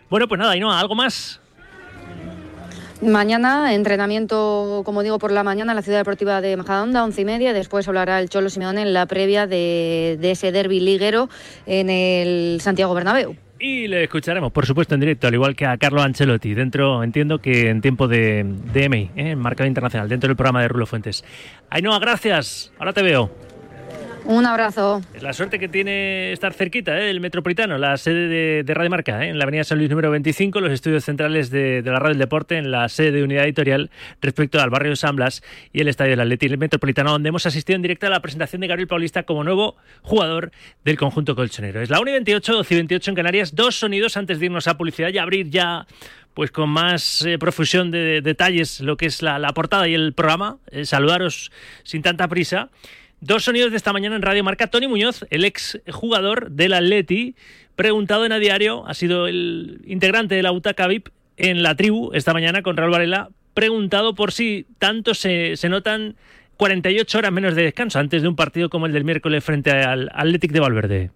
[0.08, 1.40] Bueno, pues nada, Ainhoa, ¿algo más?
[3.02, 7.24] Mañana, entrenamiento, como digo, por la mañana en la Ciudad Deportiva de Majadahonda, once y
[7.24, 7.52] media.
[7.52, 11.28] Después hablará el Cholo Simeone en la previa de, de ese derby liguero
[11.66, 13.36] en el Santiago Bernabéu.
[13.66, 17.38] Y le escucharemos, por supuesto, en directo, al igual que a Carlo Ancelotti, dentro, entiendo
[17.38, 19.31] que en tiempo de, de MI, ¿eh?
[19.31, 21.24] en Marcado Internacional, dentro del programa de Rulo Fuentes.
[21.70, 22.70] Ainhoa, gracias.
[22.79, 23.53] Ahora te veo.
[24.26, 25.02] Un abrazo.
[25.20, 27.04] La suerte que tiene estar cerquita ¿eh?
[27.04, 29.28] del Metropolitano, la sede de, de Radio Marca, ¿eh?
[29.28, 32.20] en la Avenida San Luis número 25, los estudios centrales de, de la Radio del
[32.20, 33.90] Deporte, en la sede de Unidad Editorial
[34.22, 35.42] respecto al barrio de San Blas
[35.74, 38.62] y el Estadio del Atleti, el Metropolitano, donde hemos asistido en directo a la presentación
[38.62, 40.52] de Gabriel Paulista como nuevo jugador
[40.84, 41.82] del conjunto colchonero.
[41.82, 43.54] Es la 1 y 28, 12 y 28 en Canarias.
[43.54, 45.87] Dos sonidos antes de irnos a publicidad y abrir ya
[46.32, 49.94] pues con más eh, profusión de, de detalles lo que es la, la portada y
[49.94, 50.56] el programa.
[50.70, 52.70] Eh, saludaros sin tanta prisa.
[53.20, 54.66] Dos sonidos de esta mañana en Radio Marca.
[54.66, 57.37] Tony Muñoz, el ex jugador del Atleti,
[57.77, 62.11] preguntado en a diario, ha sido el integrante de la Butaca VIP en la tribu
[62.12, 66.16] esta mañana con Raúl Varela, preguntado por si tanto se, se notan
[66.57, 70.11] 48 horas menos de descanso antes de un partido como el del miércoles frente al
[70.14, 71.11] Athletic de Valverde.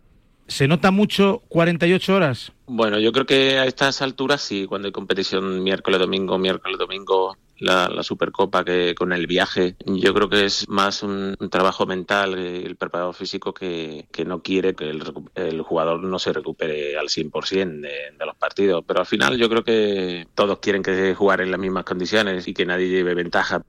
[0.47, 2.53] ¿Se nota mucho 48 horas?
[2.67, 7.37] Bueno, yo creo que a estas alturas sí, cuando hay competición miércoles, domingo, miércoles, domingo,
[7.59, 9.77] la, Supercopa que con el viaje.
[9.87, 14.43] Yo creo que es más un, trabajo mental, eh, el preparador físico que, que no
[14.43, 18.85] quiere que el, jugador no se recupere al 100% de, de, los partidos.
[18.87, 22.55] Pero al final yo creo que todos quieren que jugar en las mismas condiciones y
[22.55, 23.63] que nadie lleve ventaja.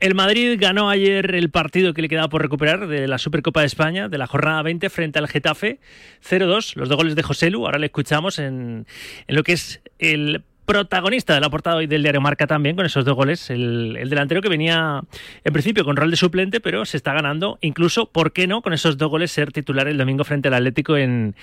[0.00, 3.66] El Madrid ganó ayer el partido que le quedaba por recuperar de la Supercopa de
[3.66, 5.80] España, de la jornada 20, frente al Getafe,
[6.22, 7.66] 0-2, los dos goles de José Lu.
[7.66, 8.86] Ahora le escuchamos en,
[9.26, 12.84] en lo que es el protagonista de la portada hoy del diario Marca también con
[12.84, 13.48] esos dos goles.
[13.48, 15.00] El, el, delantero que venía
[15.42, 18.60] en principio con rol de suplente, pero se está ganando, incluso, ¿por qué no?
[18.60, 21.34] Con esos dos goles ser titular el domingo frente al Atlético en,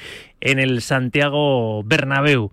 [0.42, 2.52] en el Santiago Bernabéu.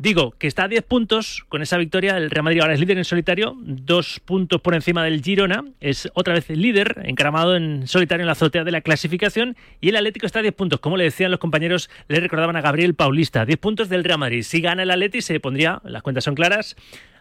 [0.00, 2.16] Digo que está a 10 puntos con esa victoria.
[2.16, 5.64] El Real Madrid ahora es líder en solitario, dos puntos por encima del Girona.
[5.80, 9.56] Es otra vez líder, encaramado en solitario en la azotea de la clasificación.
[9.80, 10.78] Y el Atlético está a 10 puntos.
[10.78, 13.44] Como le decían los compañeros, le recordaban a Gabriel Paulista.
[13.44, 14.44] 10 puntos del Real Madrid.
[14.44, 16.76] Si gana el Atlético, se pondría, las cuentas son claras,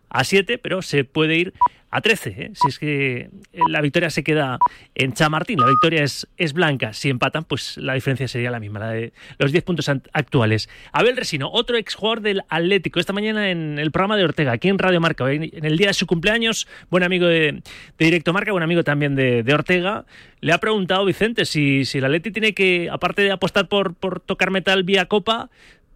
[0.09, 1.53] a 7, pero se puede ir
[1.89, 2.29] a 13.
[2.29, 2.51] ¿eh?
[2.53, 3.29] Si es que
[3.67, 4.59] la victoria se queda
[4.95, 6.93] en Chamartín, la victoria es, es blanca.
[6.93, 10.69] Si empatan, pues la diferencia sería la misma, la de los 10 puntos actuales.
[10.91, 14.77] Abel Resino, otro exjugador del Atlético, esta mañana en el programa de Ortega, aquí en
[14.77, 17.61] Radio Marca, en el día de su cumpleaños, buen amigo de,
[17.97, 20.05] Directo Marca, buen amigo también de, de, Ortega,
[20.41, 24.19] le ha preguntado Vicente si, si el Atlético tiene que, aparte de apostar por, por
[24.19, 25.49] tocar metal vía Copa,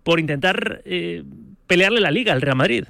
[0.03, 1.23] por intentar eh,
[1.67, 2.85] pelearle la liga al Real Madrid.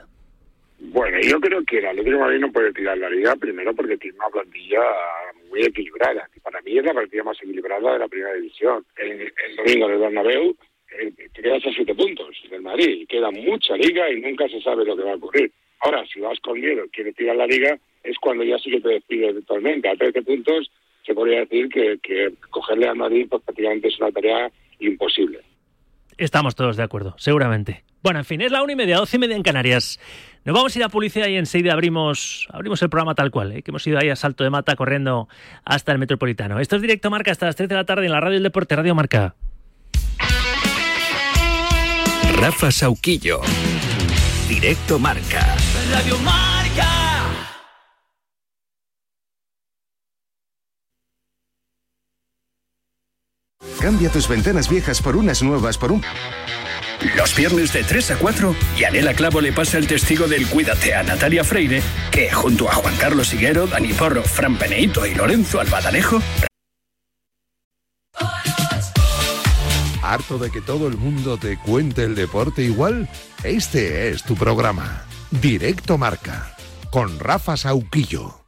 [0.83, 3.97] Bueno, yo creo que el Atlético de Madrid no puede tirar la liga primero porque
[3.97, 4.81] tiene una plantilla
[5.49, 6.27] muy equilibrada.
[6.41, 8.83] Para mí es la plantilla más equilibrada de la primera división.
[8.97, 10.55] El, el domingo del Bernabéu
[10.99, 13.07] eh, te quedas a siete puntos del Madrid.
[13.07, 15.51] Queda mucha liga y nunca se sabe lo que va a ocurrir.
[15.81, 18.89] Ahora, si vas con miedo, quieres tirar la liga, es cuando ya sí que te
[18.89, 19.87] despides totalmente.
[19.87, 20.71] A 13 puntos
[21.05, 25.41] se podría decir que, que cogerle al Madrid pues, prácticamente es una tarea imposible.
[26.17, 27.83] Estamos todos de acuerdo, seguramente.
[28.03, 29.99] Bueno, en fin, es la una y media, doce y media en Canarias.
[30.43, 33.61] Nos vamos a ir a publicidad y enseguida abrimos, abrimos el programa tal cual, ¿eh?
[33.61, 35.29] que hemos ido ahí a salto de mata corriendo
[35.65, 36.59] hasta el Metropolitano.
[36.59, 38.75] Esto es Directo Marca hasta las 3 de la tarde en la Radio del Deporte,
[38.75, 39.35] Radio Marca.
[42.37, 43.41] Rafa Sauquillo,
[44.49, 45.55] Directo Marca.
[45.91, 46.50] Radio Marca.
[53.81, 56.03] Cambia tus ventanas viejas por unas nuevas por un...
[57.17, 61.01] Los viernes de 3 a 4, Yanela Clavo le pasa el testigo del Cuídate a
[61.01, 66.21] Natalia Freire, que junto a Juan Carlos Higuero, Dani Porro, Fran Peneito y Lorenzo Albadalejo.
[70.03, 73.09] ¿Harto de que todo el mundo te cuente el deporte igual?
[73.43, 75.05] Este es tu programa.
[75.31, 76.55] Directo Marca.
[76.91, 78.40] Con Rafa Sauquillo.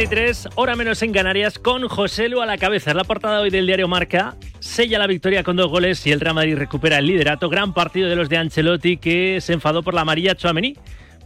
[0.00, 2.94] Una y 33, hora menos en Canarias, con José Lu a la cabeza.
[2.94, 4.34] La portada hoy del diario Marca.
[4.58, 7.50] Sella la victoria con dos goles y el Real Madrid recupera el liderato.
[7.50, 10.74] Gran partido de los de Ancelotti que se enfadó por la amarilla Chouameni,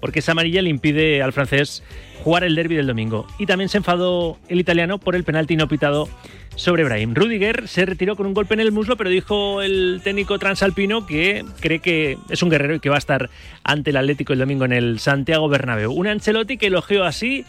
[0.01, 1.85] porque esa amarilla le impide al francés
[2.25, 3.29] jugar el derby del domingo.
[3.39, 6.09] Y también se enfadó el italiano por el penalti no pitado
[6.57, 7.15] sobre Brahim.
[7.15, 11.45] Rudiger se retiró con un golpe en el muslo, pero dijo el técnico transalpino que
[11.61, 13.31] cree que es un guerrero y que va a estar
[13.63, 15.93] ante el Atlético el domingo en el Santiago Bernabéu.
[15.93, 17.45] Un Ancelotti que elogió así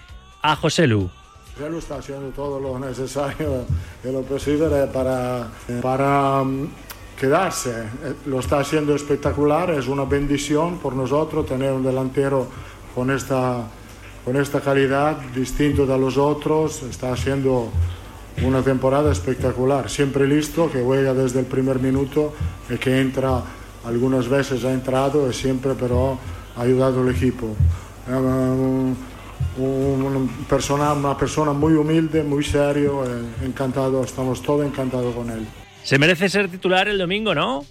[0.52, 1.10] a José Lu.
[1.66, 3.66] Él está haciendo todo lo necesario
[4.04, 5.48] y lo posible para,
[5.82, 6.68] para um,
[7.18, 7.90] quedarse.
[8.26, 12.48] Lo está haciendo espectacular, es una bendición por nosotros tener un delantero
[12.94, 13.64] con esta,
[14.24, 16.84] con esta calidad, distinto de los otros.
[16.84, 17.70] Está haciendo
[18.44, 22.34] una temporada espectacular, siempre listo, que juega desde el primer minuto
[22.70, 23.42] y que entra,
[23.86, 26.20] algunas veces ha entrado y siempre pero
[26.56, 27.56] ha ayudado al equipo.
[28.12, 28.94] Um,
[29.58, 35.46] una persona, una persona muy humilde, muy serio, eh, encantado, estamos todos encantados con él.
[35.84, 37.64] Se merece ser titular el domingo, ¿no?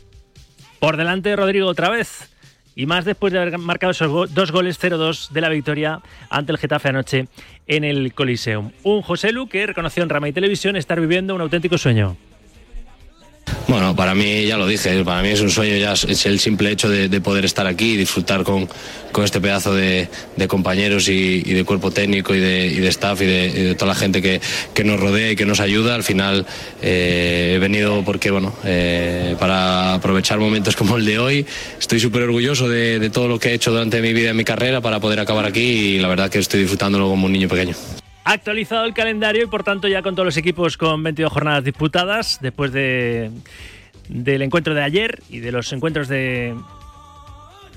[0.79, 2.31] Por delante de Rodrigo otra vez.
[2.77, 6.59] Y más después de haber marcado esos dos goles 0-2 de la victoria ante el
[6.59, 7.29] Getafe anoche
[7.67, 8.73] en el Coliseum.
[8.83, 12.17] Un José Lu que reconoció en Rama y Televisión estar viviendo un auténtico sueño.
[13.67, 16.71] Bueno, para mí ya lo dije, para mí es un sueño ya es el simple
[16.71, 18.69] hecho de, de poder estar aquí y disfrutar con,
[19.15, 20.09] con este pedazo de,
[20.49, 24.21] compañeros y, de cuerpo técnico y de, staff y de, y de, toda la gente
[24.21, 24.41] que,
[24.75, 25.95] que, nos rodea y que nos ayuda.
[25.95, 26.45] Al final
[26.83, 31.47] eh, he venido porque, bueno, eh, para aprovechar momentos como el de hoy.
[31.81, 34.45] Estoy súper orgulloso de, de todo lo que he hecho durante mi vida y mi
[34.45, 37.75] carrera para poder acabar aquí y la verdad que estoy disfrutándolo como un niño pequeño
[38.25, 42.39] actualizado el calendario y por tanto ya con todos los equipos con 22 jornadas disputadas
[42.41, 43.31] después de,
[44.09, 46.55] del encuentro de ayer y de los encuentros de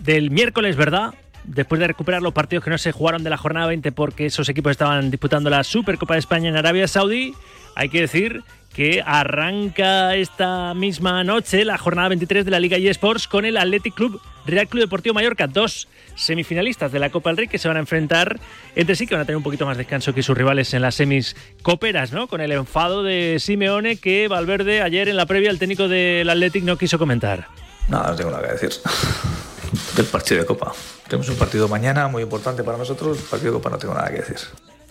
[0.04, 1.14] del miércoles, ¿verdad?
[1.44, 4.48] Después de recuperar los partidos que no se jugaron de la jornada 20 porque esos
[4.48, 7.34] equipos estaban disputando la Supercopa de España en Arabia Saudí,
[7.76, 8.44] hay que decir
[8.78, 13.96] que arranca esta misma noche la jornada 23 de la Liga eSports con el Athletic
[13.96, 17.78] Club Real Club Deportivo Mallorca, dos semifinalistas de la Copa del Rey que se van
[17.78, 18.40] a enfrentar
[18.76, 20.94] entre sí, que van a tener un poquito más descanso que sus rivales en las
[20.94, 22.28] semis coperas, ¿no?
[22.28, 26.64] Con el enfado de Simeone que Valverde ayer en la previa el técnico del Athletic
[26.64, 27.48] no quiso comentar.
[27.88, 28.70] Nada, no tengo nada que decir.
[29.98, 30.72] Del partido de Copa.
[31.08, 33.18] Tenemos un partido mañana muy importante para nosotros.
[33.18, 34.38] El partido de Copa no tengo nada que decir.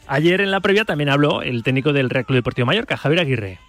[0.08, 3.60] Ayer en la previa también habló el técnico del Real Club Deportivo Mallorca, Javier Aguirre.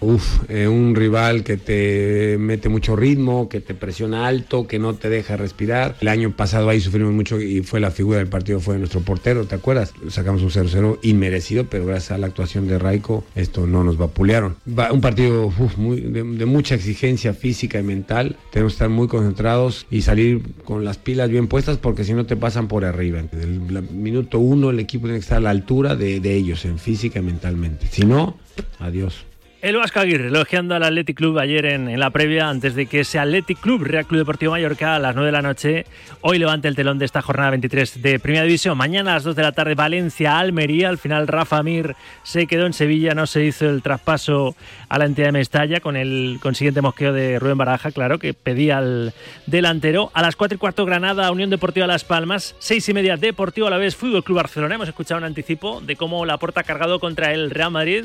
[0.00, 4.94] Uf, eh, un rival que te mete mucho ritmo, que te presiona alto, que no
[4.94, 5.96] te deja respirar.
[6.00, 9.46] El año pasado ahí sufrimos mucho y fue la figura del partido, fue nuestro portero,
[9.46, 9.92] ¿te acuerdas?
[10.08, 14.56] Sacamos un 0-0 inmerecido, pero gracias a la actuación de Raico, esto no nos vapulearon.
[14.66, 18.36] Va, un partido muy, de, mucha exigencia física y mental.
[18.52, 22.24] Tenemos que estar muy concentrados y salir con las pilas bien puestas porque si no
[22.24, 23.20] te pasan por arriba.
[23.22, 26.64] Desde el minuto uno el equipo tiene que estar a la altura de, de ellos,
[26.64, 27.88] en física y mentalmente.
[27.90, 28.36] Si no,
[28.78, 29.27] adiós.
[29.60, 33.18] El Vasco Aguirre elogiando al Athletic Club ayer en, la previa, antes de que ese
[33.18, 35.84] Athletic Club, Real Club Deportivo Mallorca, a las 9 de la noche,
[36.20, 38.78] hoy levante el telón de esta jornada 23 de Primera División.
[38.78, 40.88] Mañana a las 2 de la tarde, Valencia, Almería.
[40.88, 44.54] Al final, Rafa Mir se quedó en Sevilla, no se hizo el traspaso
[44.88, 48.78] a la entidad de Mestalla con el consiguiente mosqueo de Rubén Baraja, claro, que pedía
[48.78, 49.12] al
[49.46, 50.12] delantero.
[50.14, 52.54] A las 4 y cuarto, Granada, Unión Deportiva Las Palmas.
[52.60, 54.76] 6 y media, Deportivo a la vez, Fútbol Club Barcelona.
[54.76, 58.04] Hemos escuchado un anticipo de cómo la porta cargado contra el Real Madrid.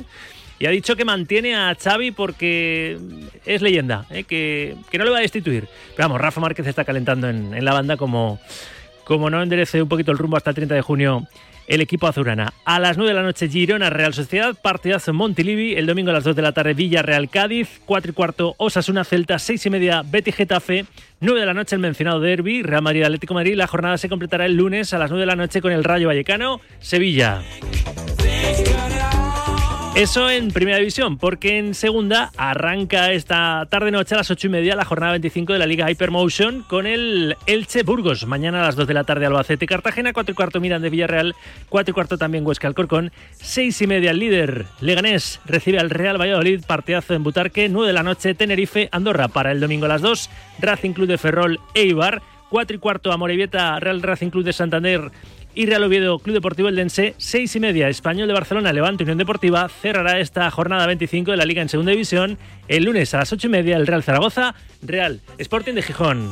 [0.60, 2.98] Y ha dicho que mantiene a Xavi porque
[3.46, 4.24] es leyenda, ¿eh?
[4.24, 5.68] que, que, no le va a destituir.
[5.96, 8.40] Pero vamos, Rafa Márquez está calentando en, en, la banda como,
[9.04, 11.28] como no enderece un poquito el rumbo hasta el 30 de junio
[11.68, 12.54] el equipo azurana.
[12.66, 16.14] A las 9 de la noche Girona Real Sociedad, partidazo en Montilivi, el domingo a
[16.14, 19.70] las 2 de la tarde Villa Real Cádiz, 4 y cuarto Osasuna Celta, 6 y
[19.70, 20.86] media Betty Getafe,
[21.20, 23.56] 9 de la noche el mencionado Derby, Real Madrid Atlético Madrid.
[23.56, 26.08] La jornada se completará el lunes a las 9 de la noche con el Rayo
[26.08, 27.42] Vallecano, Sevilla.
[29.96, 34.76] Eso en primera división, porque en segunda arranca esta tarde-noche a las 8 y media
[34.76, 38.26] la jornada 25 de la Liga Hypermotion con el Elche Burgos.
[38.26, 41.36] Mañana a las 2 de la tarde Albacete Cartagena, 4 y cuarto Miran de Villarreal,
[41.70, 46.20] 4 y cuarto también Huesca Alcorcón, 6 y media el líder Leganés recibe al Real
[46.20, 50.02] Valladolid, partidazo en Butarque, 9 de la noche Tenerife Andorra para el domingo a las
[50.02, 50.28] 2,
[50.60, 55.12] Racing Club de Ferrol Eibar, 4 y cuarto Amorebieta Real Racing Club de Santander
[55.56, 57.90] y Real Oviedo Club Deportivo Eldense, 6 y media.
[57.90, 61.92] Español de Barcelona, Levante Unión Deportiva cerrará esta jornada 25 de la Liga en Segunda
[61.92, 62.38] División.
[62.68, 66.32] El lunes a las 8 y media, el Real Zaragoza, Real Sporting de Gijón.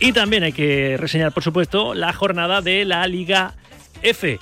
[0.00, 3.54] Y también hay que reseñar, por supuesto, la jornada de la Liga
[4.02, 4.38] F.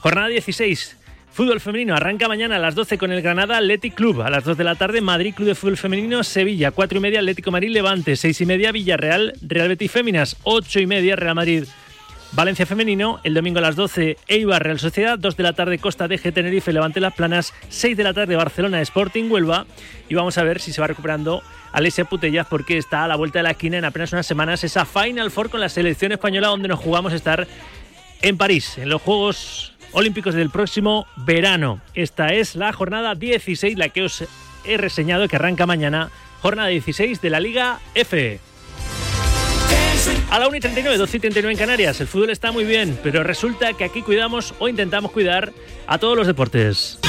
[0.00, 0.98] Jornada 16.
[1.32, 4.20] Fútbol femenino arranca mañana a las 12 con el Granada Athletic Club.
[4.20, 6.72] A las 2 de la tarde, Madrid Club de Fútbol Femenino, Sevilla.
[6.72, 8.16] 4 y media, Atlético Madrid Levante.
[8.16, 10.36] 6 y media, Villarreal, Real Betis Féminas.
[10.42, 11.64] 8 y media, Real Madrid.
[12.32, 16.08] Valencia Femenino, el domingo a las 12, Eibar Real Sociedad, 2 de la tarde Costa
[16.08, 19.66] de Tenerife, Levante Las Planas, 6 de la tarde Barcelona Sporting Huelva
[20.08, 23.40] y vamos a ver si se va recuperando Alessia Putellas porque está a la vuelta
[23.40, 26.68] de la esquina en apenas unas semanas esa Final Four con la selección española donde
[26.68, 27.46] nos jugamos estar
[28.22, 31.80] en París, en los Juegos Olímpicos del próximo verano.
[31.94, 34.24] Esta es la jornada 16, la que os
[34.64, 38.40] he reseñado que arranca mañana, jornada 16 de la Liga F.
[40.30, 42.00] A la 1 y 39, 12 y 39 en Canarias.
[42.00, 45.52] El fútbol está muy bien, pero resulta que aquí cuidamos o intentamos cuidar
[45.86, 47.01] a todos los deportes.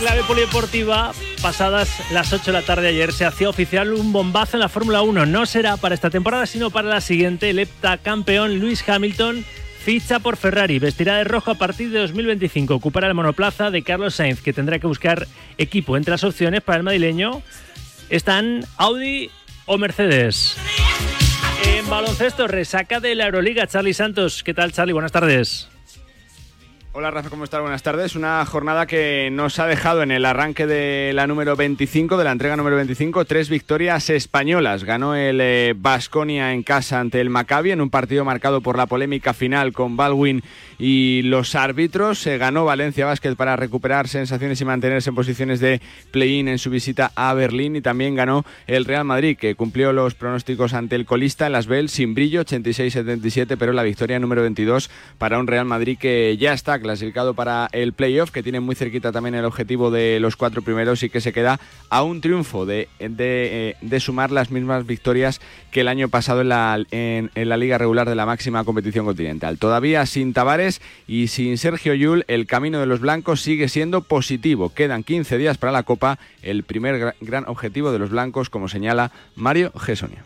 [0.00, 4.60] Clave polideportiva, pasadas las 8 de la tarde ayer, se hacía oficial un bombazo en
[4.60, 5.26] la Fórmula 1.
[5.26, 7.50] No será para esta temporada, sino para la siguiente.
[7.50, 9.44] El heptacampeón Luis Hamilton
[9.84, 10.78] ficha por Ferrari.
[10.78, 12.74] Vestirá de rojo a partir de 2025.
[12.74, 15.28] Ocupará la monoplaza de Carlos Sainz, que tendrá que buscar
[15.58, 15.98] equipo.
[15.98, 17.42] Entre las opciones para el madrileño
[18.08, 19.30] están Audi
[19.66, 20.56] o Mercedes.
[21.66, 23.66] En baloncesto, resaca de la Euroliga.
[23.66, 24.42] Charlie Santos.
[24.44, 24.94] ¿Qué tal, Charlie?
[24.94, 25.68] Buenas tardes.
[26.92, 27.60] Hola Rafa, ¿cómo estás?
[27.60, 28.16] Buenas tardes.
[28.16, 32.32] Una jornada que nos ha dejado en el arranque de la número 25, de la
[32.32, 34.82] entrega número 25, tres victorias españolas.
[34.82, 39.34] Ganó el Basconia en casa ante el Maccabi en un partido marcado por la polémica
[39.34, 40.42] final con Baldwin
[40.80, 42.18] y los árbitros.
[42.18, 45.80] Se ganó Valencia Basket para recuperar sensaciones y mantenerse en posiciones de
[46.10, 50.16] play-in en su visita a Berlín y también ganó el Real Madrid que cumplió los
[50.16, 54.90] pronósticos ante el colista en las Bell sin brillo 86-77, pero la victoria número 22
[55.18, 59.12] para un Real Madrid que ya está clasificado para el playoff, que tiene muy cerquita
[59.12, 62.88] también el objetivo de los cuatro primeros y que se queda a un triunfo de,
[62.98, 67.56] de, de sumar las mismas victorias que el año pasado en la, en, en la
[67.56, 69.58] liga regular de la máxima competición continental.
[69.58, 74.72] Todavía sin Tavares y sin Sergio Yul, el camino de los blancos sigue siendo positivo.
[74.72, 79.12] Quedan 15 días para la Copa, el primer gran objetivo de los blancos, como señala
[79.36, 80.24] Mario Gesonia.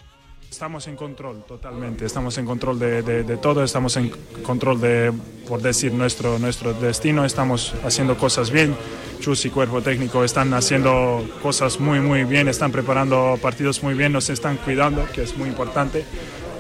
[0.55, 4.09] Estamos en control totalmente, estamos en control de, de, todo, estamos en
[4.45, 5.13] control de,
[5.49, 8.77] por decir, nuestro, nuestro destino, estamos haciendo cosas bien,
[9.19, 14.13] Chus y cuerpo técnico están haciendo cosas muy, muy bien, están preparando partidos muy bien,
[14.13, 16.05] nos están cuidando, que es muy importante,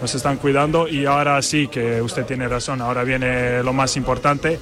[0.02, 4.58] nos están cuidando y ahora sí que usted tiene razón, ahora viene lo más importante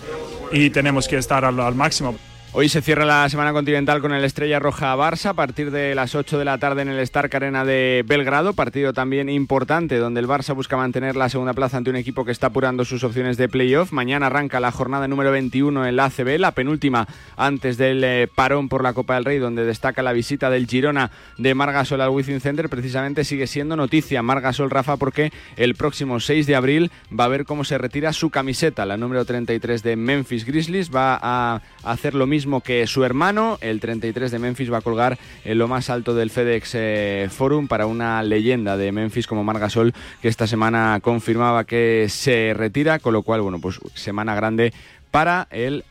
[0.53, 2.15] y tenemos que estar al máximo.
[2.55, 6.15] Hoy se cierra la semana continental con el Estrella Roja Barça a partir de las
[6.15, 10.29] 8 de la tarde en el Stark Arena de Belgrado, partido también importante donde el
[10.29, 13.49] Barça busca mantener la segunda plaza ante un equipo que está apurando sus opciones de
[13.49, 13.93] playoff.
[13.93, 18.69] Mañana arranca la jornada número 21 en la ACB, la penúltima antes del eh, parón
[18.69, 22.43] por la Copa del Rey, donde destaca la visita del Girona de Margasol al Wizzing
[22.43, 22.69] Center.
[22.69, 27.47] Precisamente sigue siendo noticia Margasol Rafa porque el próximo 6 de abril va a ver
[27.47, 30.95] cómo se retira su camiseta, la número 33 de Memphis Grizzlies.
[30.95, 33.59] Va a hacer lo mismo que su hermano.
[33.61, 37.69] El 33 de Memphis va a colgar en lo más alto del FedEx eh, Forum
[37.69, 43.13] para una leyenda de Memphis como Margasol, que esta semana confirmaba que se retira, con
[43.13, 44.73] lo cual, bueno, pues semana grande
[45.11, 45.85] para el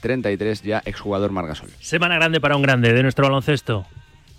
[0.00, 1.70] 33 ya exjugador Margasol.
[1.80, 3.86] Semana grande para un grande de nuestro baloncesto,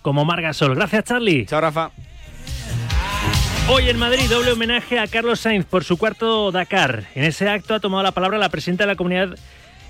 [0.02, 0.76] como Margasol.
[0.76, 1.46] Gracias, Charlie.
[1.46, 1.92] Chao, Rafa.
[3.68, 7.06] Hoy en Madrid, doble homenaje a Carlos Sainz por su cuarto Dakar.
[7.16, 9.40] En ese acto ha tomado la palabra la presidenta de la comunidad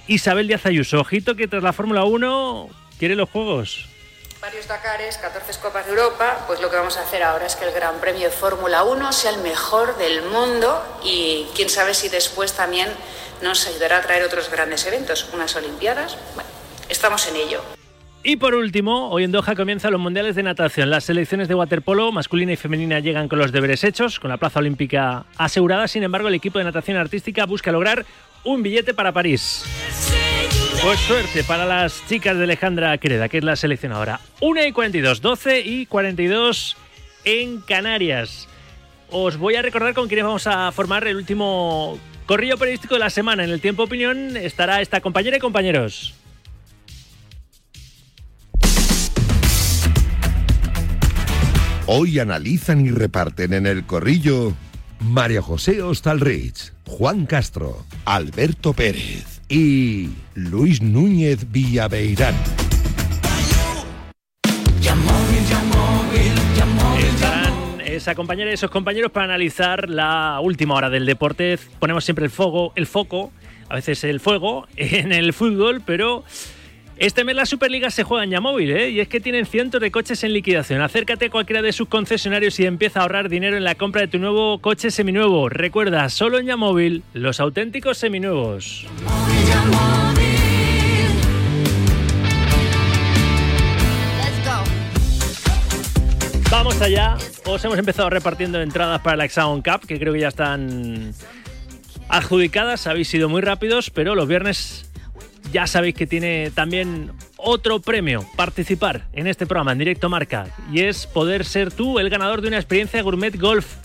[0.07, 0.99] Isabel Díaz Ayuso.
[0.99, 3.87] Ojito que tras la Fórmula 1 quiere los juegos.
[4.41, 7.65] Varios Dakares, 14 Copas de Europa, pues lo que vamos a hacer ahora es que
[7.65, 12.09] el Gran Premio de Fórmula 1 sea el mejor del mundo y quién sabe si
[12.09, 12.89] después también
[13.41, 16.17] nos ayudará a traer otros grandes eventos, unas Olimpiadas.
[16.35, 16.49] Bueno,
[16.89, 17.61] estamos en ello.
[18.27, 20.89] Y por último, hoy en Doha comienzan los mundiales de natación.
[20.89, 24.57] Las selecciones de waterpolo masculina y femenina llegan con los deberes hechos, con la plaza
[24.57, 25.87] olímpica asegurada.
[25.87, 28.03] Sin embargo, el equipo de natación artística busca lograr
[28.43, 29.63] un billete para París.
[30.81, 34.19] Pues suerte para las chicas de Alejandra Quereda, que es la seleccionadora.
[34.41, 36.77] 1 y 42, 12 y 42
[37.25, 38.47] en Canarias.
[39.11, 43.11] Os voy a recordar con quienes vamos a formar el último corrillo periodístico de la
[43.11, 43.43] semana.
[43.43, 46.15] En el tiempo opinión estará esta compañera y compañeros.
[51.87, 54.53] Hoy analizan y reparten en el corrillo
[54.99, 62.33] María José Ostalrich, Juan Castro, Alberto Pérez y Luis Núñez Villaveirán.
[66.97, 71.59] Estarán esa compañera y esos compañeros para analizar la última hora del deporte.
[71.77, 73.31] Ponemos siempre el foco, el foco,
[73.69, 76.23] a veces el fuego en el fútbol, pero
[76.97, 78.89] este mes la Superliga se juega en Yamóvil, ¿eh?
[78.89, 80.81] y es que tienen cientos de coches en liquidación.
[80.81, 84.07] Acércate a cualquiera de sus concesionarios y empieza a ahorrar dinero en la compra de
[84.07, 85.49] tu nuevo coche seminuevo.
[85.49, 88.87] Recuerda, solo en Yamóvil, los auténticos seminuevos.
[96.49, 97.17] Vamos allá.
[97.45, 101.13] Os hemos empezado repartiendo entradas para la Hexagon Cup, que creo que ya están
[102.07, 102.87] adjudicadas.
[102.87, 104.84] Habéis sido muy rápidos, pero los viernes
[105.51, 110.81] ya sabéis que tiene también otro premio, participar en este programa en directo marca, y
[110.81, 113.75] es poder ser tú el ganador de una experiencia gourmet golf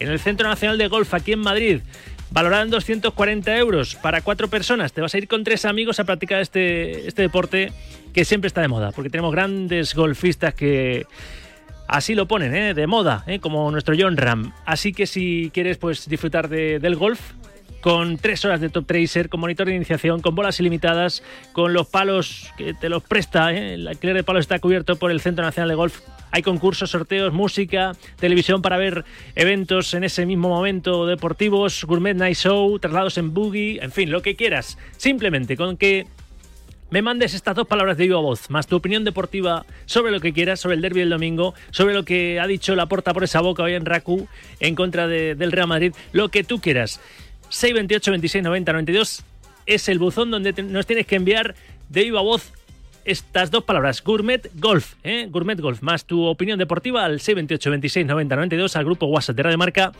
[0.00, 1.80] en el Centro Nacional de Golf aquí en Madrid.
[2.30, 4.92] Valorada en 240 euros para cuatro personas.
[4.92, 7.72] Te vas a ir con tres amigos a practicar este, este deporte
[8.12, 11.06] que siempre está de moda, porque tenemos grandes golfistas que
[11.88, 12.74] así lo ponen, ¿eh?
[12.74, 13.40] de moda, ¿eh?
[13.40, 14.52] como nuestro John Ram.
[14.66, 17.18] Así que si quieres pues disfrutar de, del golf,
[17.80, 21.22] con tres horas de top tracer, con monitor de iniciación, con bolas ilimitadas,
[21.52, 23.52] con los palos que te los presta.
[23.52, 23.74] ¿eh?
[23.74, 26.00] El alquiler de palos está cubierto por el Centro Nacional de Golf.
[26.30, 29.04] Hay concursos, sorteos, música, televisión para ver
[29.34, 34.20] eventos en ese mismo momento, deportivos, gourmet night show, traslados en buggy, en fin, lo
[34.20, 34.76] que quieras.
[34.96, 36.06] Simplemente con que
[36.90, 40.32] me mandes estas dos palabras de viva voz, más tu opinión deportiva sobre lo que
[40.32, 43.42] quieras, sobre el derby del domingo, sobre lo que ha dicho la porta por esa
[43.42, 44.26] boca hoy en Raku
[44.58, 47.00] en contra de, del Real Madrid, lo que tú quieras.
[47.48, 49.24] 628 26 90 92
[49.66, 51.54] es el buzón donde nos tienes que enviar
[51.88, 52.52] de viva voz
[53.04, 55.28] estas dos palabras, Gourmet Golf, ¿eh?
[55.30, 59.42] Gourmet Golf, más tu opinión deportiva al 628 26 90 92 al grupo WhatsApp de
[59.44, 59.92] Radio Marca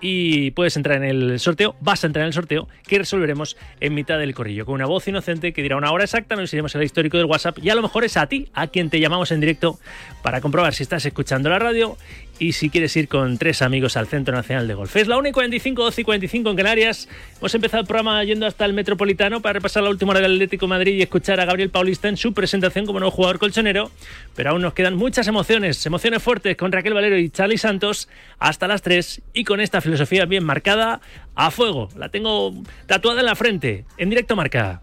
[0.00, 3.94] y puedes entrar en el sorteo, vas a entrar en el sorteo que resolveremos en
[3.94, 6.82] mitad del corrillo con una voz inocente que dirá una hora exacta, nos iremos al
[6.82, 9.40] histórico del WhatsApp y a lo mejor es a ti a quien te llamamos en
[9.40, 9.78] directo
[10.22, 11.96] para comprobar si estás escuchando la radio
[12.40, 14.96] y si quieres ir con tres amigos al Centro Nacional de Golf.
[14.96, 17.08] Es la 1 y 45, 12 y 45 en Canarias.
[17.38, 20.66] Hemos empezado el programa yendo hasta el Metropolitano para repasar la última hora del Atlético
[20.66, 23.90] Madrid y escuchar a Gabriel Paulista en su presentación como nuevo jugador colchonero.
[24.34, 28.66] Pero aún nos quedan muchas emociones, emociones fuertes con Raquel Valero y Charlie Santos hasta
[28.66, 31.02] las 3 y con esta filosofía bien marcada
[31.34, 31.90] a fuego.
[31.96, 32.54] La tengo
[32.86, 34.82] tatuada en la frente, en directo marca.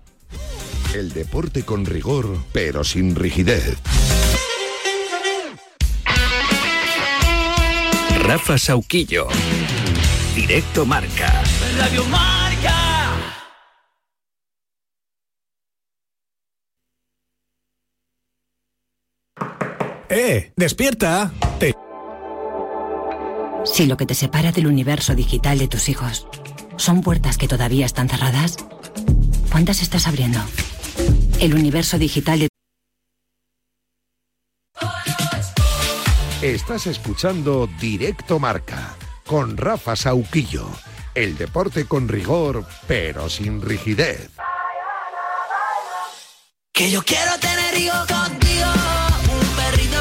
[0.94, 3.78] El deporte con rigor, pero sin rigidez.
[8.28, 9.30] Rafa Sauquillo.
[10.36, 11.32] Directo Marca.
[11.78, 13.16] Radio Marca.
[20.10, 20.52] ¡Eh!
[20.58, 21.32] ¡Despierta!
[21.58, 21.74] Te...
[23.64, 26.28] Si lo que te separa del universo digital de tus hijos
[26.76, 28.58] son puertas que todavía están cerradas,
[29.50, 30.40] ¿cuántas estás abriendo?
[31.40, 32.50] El universo digital de
[36.48, 38.96] Estás escuchando Directo Marca
[39.26, 40.66] con Rafa Sauquillo.
[41.14, 44.30] El deporte con rigor, pero sin rigidez.
[46.72, 48.66] Que yo quiero tener hijos contigo,
[49.30, 49.98] un perrito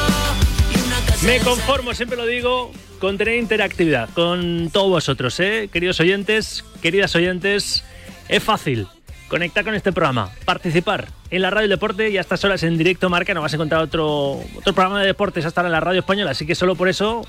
[0.73, 1.25] y una casa.
[1.25, 5.69] Me conformo, siempre lo digo, con tener interactividad con todos vosotros, ¿eh?
[5.69, 7.83] queridos oyentes, queridas oyentes.
[8.29, 8.87] Es fácil
[9.27, 13.09] conectar con este programa, participar en la radio deporte y a estas horas en directo
[13.09, 16.31] marca no vas a encontrar otro, otro programa de deportes hasta en la radio española,
[16.31, 17.25] así que solo por eso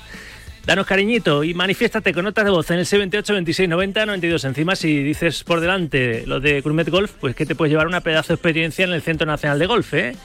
[0.65, 4.75] danos cariñito y manifiéstate con notas de voz en el 78 26 90 92 encima
[4.75, 8.29] si dices por delante lo de Grumet Golf pues que te puedes llevar una pedazo
[8.29, 10.15] de experiencia en el Centro Nacional de Golf ¿eh?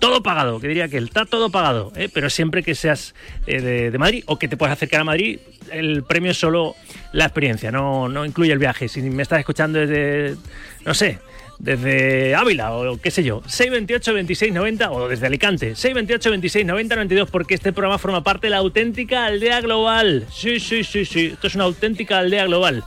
[0.00, 2.08] Todo pagado, que diría que está todo pagado, ¿eh?
[2.12, 3.14] pero siempre que seas
[3.46, 5.38] eh, de, de, Madrid o que te puedas acercar a Madrid,
[5.70, 6.74] el premio es solo
[7.12, 8.88] la experiencia, no, no incluye el viaje.
[8.88, 10.36] Si me estás escuchando desde,
[10.84, 11.18] no sé,
[11.60, 16.96] desde Ávila o qué sé yo, 628 26 90 o desde Alicante, 628 26 90
[16.96, 20.26] 92 porque este programa forma parte de la auténtica aldea global.
[20.32, 22.82] Sí, sí, sí, sí, esto es una auténtica aldea global.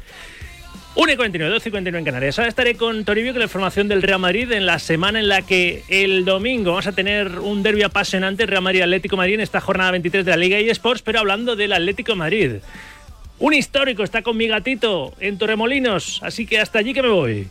[0.96, 2.38] 1 y 49, 12 y 49 en Canarias.
[2.38, 5.42] Ahora estaré con Toribio con la información del Real Madrid en la semana en la
[5.42, 9.90] que el domingo vamos a tener un derbi apasionante Real Madrid-Atlético Madrid en esta jornada
[9.90, 12.58] 23 de la Liga eSports, pero hablando del Atlético Madrid.
[13.40, 17.48] Un histórico está con mi gatito en Torremolinos, así que hasta allí que me voy.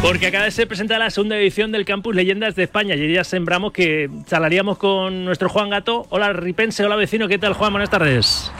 [0.00, 3.24] Porque acaba de ser presentada la segunda edición del Campus Leyendas de España y ya
[3.24, 6.06] sembramos que charlaríamos con nuestro Juan Gato.
[6.08, 7.72] Hola Ripense, hola vecino, ¿qué tal Juan?
[7.72, 8.50] Buenas tardes.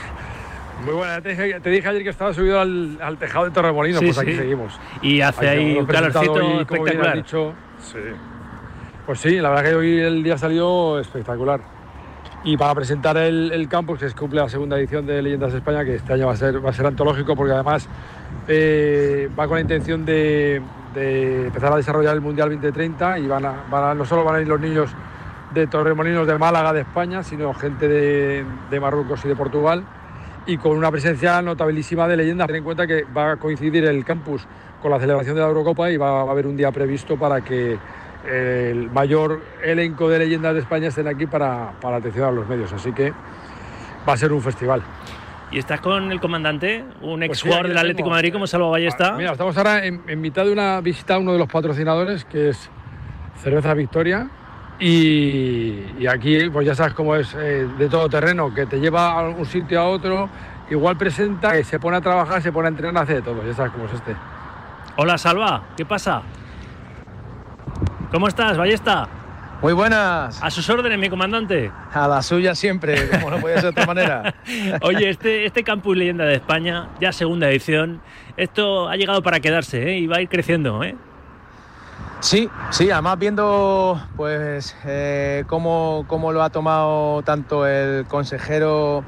[0.85, 4.01] Muy buena, te dije, te dije, ayer que estaba subido al, al tejado de Torremolinos,
[4.01, 4.23] Sí, pues sí.
[4.23, 4.81] aquí seguimos.
[5.03, 7.17] Y hace ahí un calorcito como bien espectacular.
[7.17, 7.99] dicho, sí.
[9.07, 11.61] Pues sí, la verdad que hoy el día salió espectacular.
[12.45, 15.59] Y para presentar el, el campus, que se cumple la segunda edición de Leyendas de
[15.59, 17.89] España, que este año va a ser, va a ser antológico, porque además
[18.49, 20.61] eh, va con la intención de,
[20.95, 24.37] de empezar a desarrollar el Mundial 2030 y van a, van a- no solo van
[24.37, 24.91] a ir los niños
[25.55, 29.85] de Torremolinos de Málaga, de España, sino gente de, de Marruecos y de Portugal
[30.47, 32.47] y con una presencia notabilísima de leyendas.
[32.47, 34.47] Ten en cuenta que va a coincidir el campus
[34.81, 37.79] con la celebración de la Eurocopa y va, a haber un día previsto para que
[38.29, 42.73] el mayor elenco de leyendas de España estén aquí para, para atención a los medios.
[42.73, 43.13] Así que
[44.09, 44.83] va a ser un festival.
[45.51, 48.71] Y estás con el comandante, un Pues ex jugador del Atlético de Madrid como Salva
[48.71, 49.13] Ballesta.
[49.13, 52.49] Mira, estamos ahora en, en mitad de una visita a uno de los patrocinadores, que
[52.49, 52.71] es
[53.37, 54.31] Cerveza Victoria.
[54.85, 59.13] Y, y aquí, pues ya sabes cómo es eh, de todo terreno, que te lleva
[59.13, 60.29] a un sitio a otro,
[60.71, 63.55] igual presenta, que se pone a trabajar, se pone a entrenar, hace de todo, ya
[63.55, 64.17] sabes cómo es este.
[64.97, 66.23] Hola Salva, ¿qué pasa?
[68.11, 69.09] ¿Cómo estás, Ballesta?
[69.63, 70.43] Muy buenas.
[70.43, 71.71] A sus órdenes, mi comandante.
[71.93, 74.35] A la suya siempre, como no podía ser de otra manera.
[74.83, 78.01] Oye, este, este Campus Leyenda de España, ya segunda edición,
[78.37, 79.99] esto ha llegado para quedarse ¿eh?
[79.99, 80.83] y va a ir creciendo.
[80.83, 80.97] ¿eh?
[82.23, 89.03] Sí, sí, además viendo pues eh, cómo, cómo lo ha tomado tanto el consejero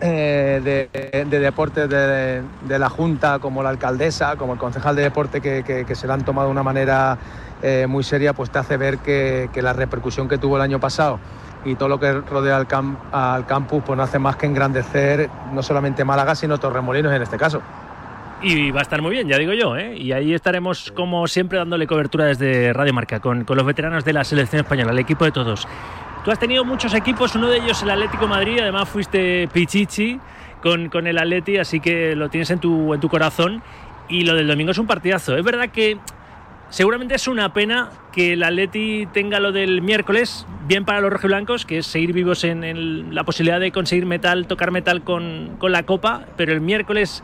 [0.00, 5.40] eh, de, de deportes de, la Junta como la alcaldesa, como el concejal de deporte
[5.40, 7.18] que, que- se lo han tomado de una manera
[7.62, 10.80] eh, muy seria, pues te hace ver que, que la repercusión que tuvo el año
[10.80, 11.20] pasado
[11.64, 15.30] y todo lo que rodea al, cam- al campus pues no hace más que engrandecer
[15.52, 17.62] no solamente Málaga, sino Torremolinos en este caso.
[18.42, 19.76] Y va a estar muy bien, ya digo yo.
[19.76, 19.96] ¿eh?
[19.96, 24.14] Y ahí estaremos, como siempre, dándole cobertura desde Radio Marca con, con los veteranos de
[24.14, 25.68] la selección española, el equipo de todos.
[26.24, 30.18] Tú has tenido muchos equipos, uno de ellos el Atlético Madrid, además fuiste Pichichi
[30.62, 33.62] con, con el Atleti, así que lo tienes en tu, en tu corazón.
[34.08, 35.36] Y lo del domingo es un partidazo.
[35.36, 35.98] Es verdad que
[36.70, 41.66] seguramente es una pena que el Atleti tenga lo del miércoles, bien para los rojiblancos,
[41.66, 45.72] que es seguir vivos en, en la posibilidad de conseguir metal, tocar metal con, con
[45.72, 47.22] la Copa, pero el miércoles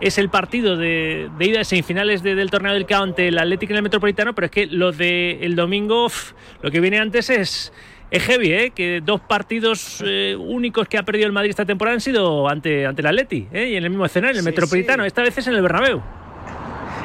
[0.00, 3.38] es el partido de, de ida de semifinales de- del torneo del CAO ante el
[3.38, 6.32] Atlético en el Metropolitano, pero es que lo del domingo, uf,
[6.62, 7.72] lo que viene antes es,
[8.10, 8.70] es heavy, ¿eh?
[8.74, 12.86] Que dos partidos eh, únicos que ha perdido el Madrid esta temporada han sido ante,
[12.86, 13.68] ante el Atleti, ¿eh?
[13.70, 15.04] Y en el mismo escenario, en el Sí, Metropolitano.
[15.04, 16.00] Esta vez es en el Bernabéu.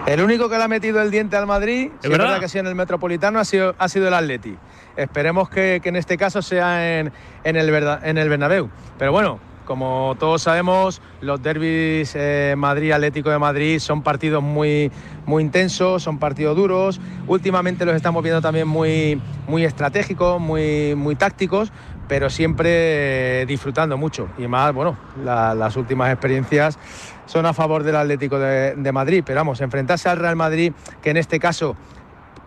[0.06, 2.40] El único que le ha metido el diente al Madrid, si es verdad?
[2.42, 4.56] que sí en el Metropolitano, ha sido, ha sido el Atleti.
[4.98, 7.12] Esperemos que, que en este caso sea en,
[7.46, 7.70] en el,
[8.04, 8.70] en el Bernabéu.
[9.00, 14.92] Pero bueno, como todos sabemos, los derbis eh, Madrid-Atlético de Madrid son partidos muy,
[15.26, 17.00] muy intensos, son partidos duros.
[17.28, 21.72] Últimamente los estamos viendo también muy, muy estratégicos, muy, muy tácticos,
[22.08, 24.28] pero siempre eh, disfrutando mucho.
[24.38, 26.78] Y más, bueno, la- las últimas experiencias
[27.26, 29.24] son a favor del Atlético de, Madrid.
[29.26, 31.76] Pero vamos, enfrentarse al Real Madrid, que en este caso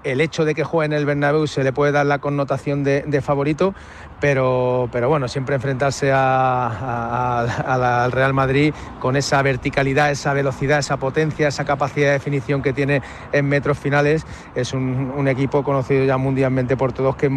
[0.05, 3.21] el hecho de que juegue en el Bernabéu se le puede dar la connotación de
[3.23, 3.75] favorito,
[4.21, 11.49] pero, pero bueno, siempre enfrentarse al Real Madrid con esa verticalidad, esa velocidad, esa potencia,
[11.49, 13.03] esa capacidad de definición que tiene
[13.33, 17.33] en metros finales, es un, equipo conocido ya mundialmente por todos que es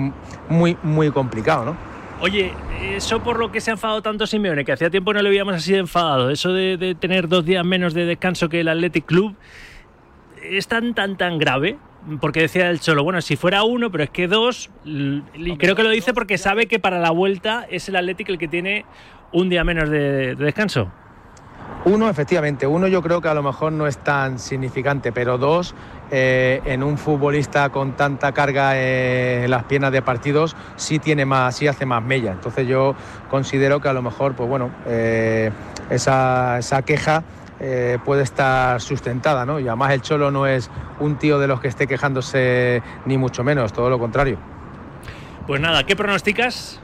[0.47, 1.75] muy, muy complicado, ¿no?
[2.21, 2.53] Oye,
[2.95, 5.55] eso por lo que se ha enfadado tanto Simeone, que hacía tiempo no le veíamos
[5.55, 6.29] así enfadado.
[6.29, 9.35] Eso de tener dos días menos de descanso que el Athletic Club,
[10.43, 11.77] ¿es tan, tan, tan grave?
[12.21, 15.83] Porque decía el Cholo, bueno, si fuera uno, pero es que dos, y creo que
[15.83, 18.85] lo dice porque sabe que para la vuelta es el Athletic el que tiene
[19.31, 20.89] un día menos de, de descanso.
[21.85, 25.73] Uno, efectivamente, uno yo creo que a lo mejor no es tan significante, pero dos,
[26.11, 31.25] eh, en un futbolista con tanta carga eh, en las piernas de partidos, sí tiene
[31.25, 32.33] más, sí hace más mella.
[32.33, 32.95] Entonces yo
[33.29, 35.51] considero que a lo mejor, pues bueno, eh,
[35.89, 37.23] esa, esa queja
[37.59, 39.59] eh, puede estar sustentada, ¿no?
[39.59, 43.43] Y además el Cholo no es un tío de los que esté quejándose ni mucho
[43.43, 44.37] menos, todo lo contrario.
[45.47, 46.79] Pues nada, ¿qué pronosticas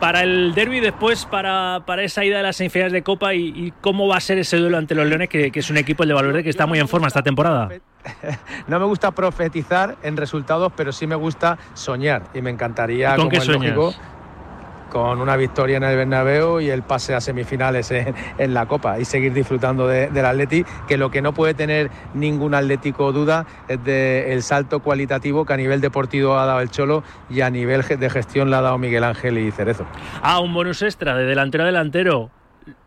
[0.00, 3.72] para el derby después para, para esa ida de las semifinales de Copa y, y
[3.80, 6.08] cómo va a ser ese duelo ante los Leones, que, que es un equipo, el
[6.08, 7.68] de Valverde, que está muy en forma esta temporada?
[8.66, 13.16] No me gusta profetizar en resultados, pero sí me gusta soñar y me encantaría, ¿Con
[13.16, 13.94] como qué es lógico,
[14.90, 19.04] con una victoria en el Bernabéu y el pase a semifinales en, la Copa y
[19.04, 23.82] seguir disfrutando de- del Atleti, que lo que no puede tener ningún atlético duda es
[23.84, 28.10] del salto cualitativo que a nivel deportivo ha dado el Cholo y a nivel de
[28.10, 29.86] gestión le ha dado Miguel Ángel y Cerezo.
[30.22, 32.30] Ah, un bonus extra de delantero a delantero.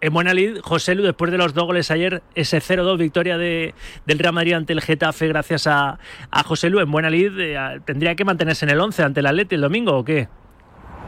[0.01, 3.73] En buena lid, José Lu, después de los dos goles ayer, ese 0-2 victoria de,
[4.05, 5.97] del Real Madrid ante el Getafe gracias a,
[6.29, 9.25] a José Lu, en buena lid, eh, ¿tendría que mantenerse en el 11 ante el
[9.25, 10.27] Atleti el domingo o qué?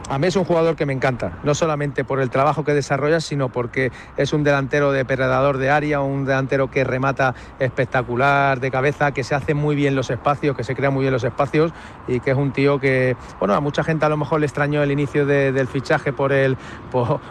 [0.08, 3.18] A mí es un jugador que me encanta, no solamente por el trabajo que desarrolla,
[3.20, 9.10] sino porque es un delantero depredador de área, un delantero que remata espectacular de cabeza,
[9.10, 11.72] que se hace muy bien los espacios, que se crea muy bien los espacios
[12.06, 14.80] y que es un tío que, bueno, a mucha gente a lo mejor le extrañó
[14.80, 16.56] el inicio de- del fichaje por el,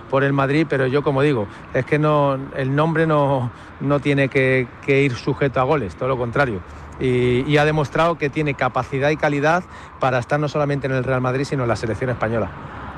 [0.10, 4.28] por, el Madrid, pero yo como digo, es que no, el nombre no, no tiene
[4.28, 6.62] que ir sujeto a goles, todo lo contrario.
[7.00, 9.64] Y, y ha demostrado que tiene capacidad y calidad
[10.00, 12.50] para estar no solamente en el Real Madrid, sino en la selección española.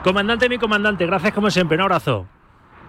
[0.04, 2.28] Comandante, mi comandante, gracias como siempre, un abrazo.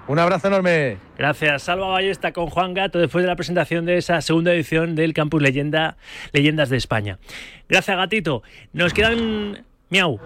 [0.06, 0.96] Un abrazo enorme.
[1.18, 1.64] Gracias.
[1.64, 5.42] Salva Ballesta con Juan Gato después de la presentación de esa segunda edición del Campus
[5.42, 5.98] Leyenda,
[6.32, 7.18] Leyendas de España.
[7.68, 8.42] Gracias, Gatito.
[8.72, 9.66] Nos quedan.
[9.90, 10.18] Miau.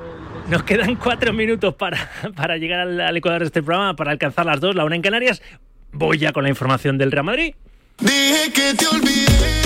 [0.48, 1.98] Nos quedan cuatro minutos para,
[2.36, 5.02] para llegar al, al ecuador de este programa, para alcanzar las dos, la una en
[5.02, 5.42] Canarias.
[5.90, 7.54] Voy ya con la información del Real Madrid.
[7.98, 9.61] Dije que te olvidé.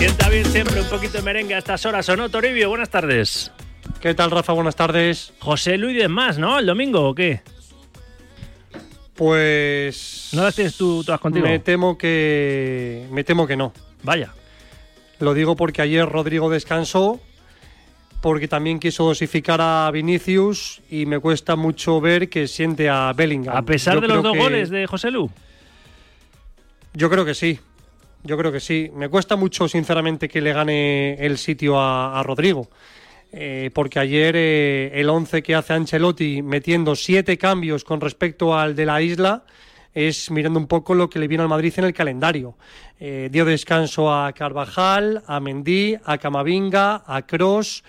[0.00, 2.70] Sienta bien siempre un poquito de merengue a estas horas, ¿o no, Toribio?
[2.70, 3.52] Buenas tardes.
[4.00, 4.54] ¿Qué tal, Rafa?
[4.54, 5.34] Buenas tardes.
[5.40, 6.58] José Luis más, ¿no?
[6.58, 7.42] ¿El domingo o qué?
[9.14, 10.30] Pues.
[10.32, 11.46] ¿No las tienes tú todas contigo?
[11.46, 13.06] Me temo que.
[13.10, 13.74] Me temo que no.
[14.02, 14.32] Vaya.
[15.18, 17.20] Lo digo porque ayer Rodrigo descansó,
[18.22, 23.54] porque también quiso dosificar a Vinicius y me cuesta mucho ver que siente a Bellingham.
[23.54, 25.30] A pesar Yo de los dos que- goles de José Lu.
[26.94, 27.60] Yo creo que sí.
[28.22, 28.90] Yo creo que sí.
[28.94, 32.68] Me cuesta mucho, sinceramente, que le gane el sitio a, Rodrigo.
[33.32, 38.74] Eh, porque ayer eh, el 11 que hace Ancelotti metiendo siete cambios con respecto al
[38.74, 39.44] de la isla
[39.94, 42.56] es mirando un poco lo que le viene al Madrid en el calendario.
[42.98, 47.82] Eh, dio descanso a Carvajal, a Mendy, a Camavinga, a Cross,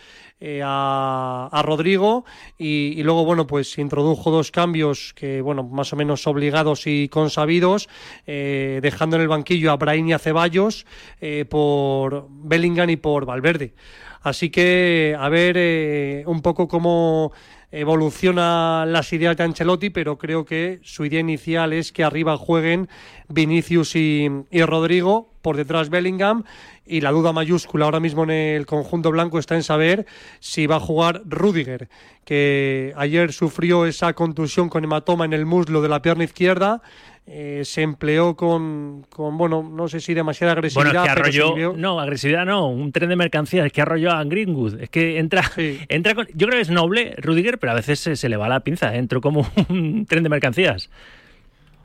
[0.64, 2.26] a, a Rodrigo
[2.58, 7.89] y, luego, bueno, pues introdujo dos cambios que, bueno, más o menos obligados y consabidos,
[8.26, 10.86] eh, dejando en el banquillo a Brahim y a Ceballos
[11.20, 13.74] eh, por Bellingham y por Valverde.
[14.22, 17.32] Así que a ver eh, un poco cómo
[17.72, 22.90] evoluciona las ideas de Ancelotti, pero creo que su idea inicial es que arriba jueguen
[23.30, 26.44] Vinicius y, y Rodrigo, por detrás Bellingham,
[26.86, 30.06] y la duda mayúscula ahora mismo en el conjunto blanco está en saber
[30.40, 31.90] si va a jugar Rudiger,
[32.26, 36.82] que ayer sufrió esa contusión con hematoma en el muslo de la pierna izquierda,
[37.28, 40.86] eh, se empleó con, con, bueno, no sé si demasiada agresividad.
[40.92, 43.82] Bueno, es que pero arrolló, sirvió- no, agresividad no, un tren de mercancías, es que
[43.82, 45.44] arrolló a Greenwood, es que entra,
[45.90, 48.50] entra con, yo creo que es noble Rudiger, pero a veces se, se le va
[48.50, 48.98] la pinza, ¿eh?
[48.98, 50.90] entró como un tren de mercancías.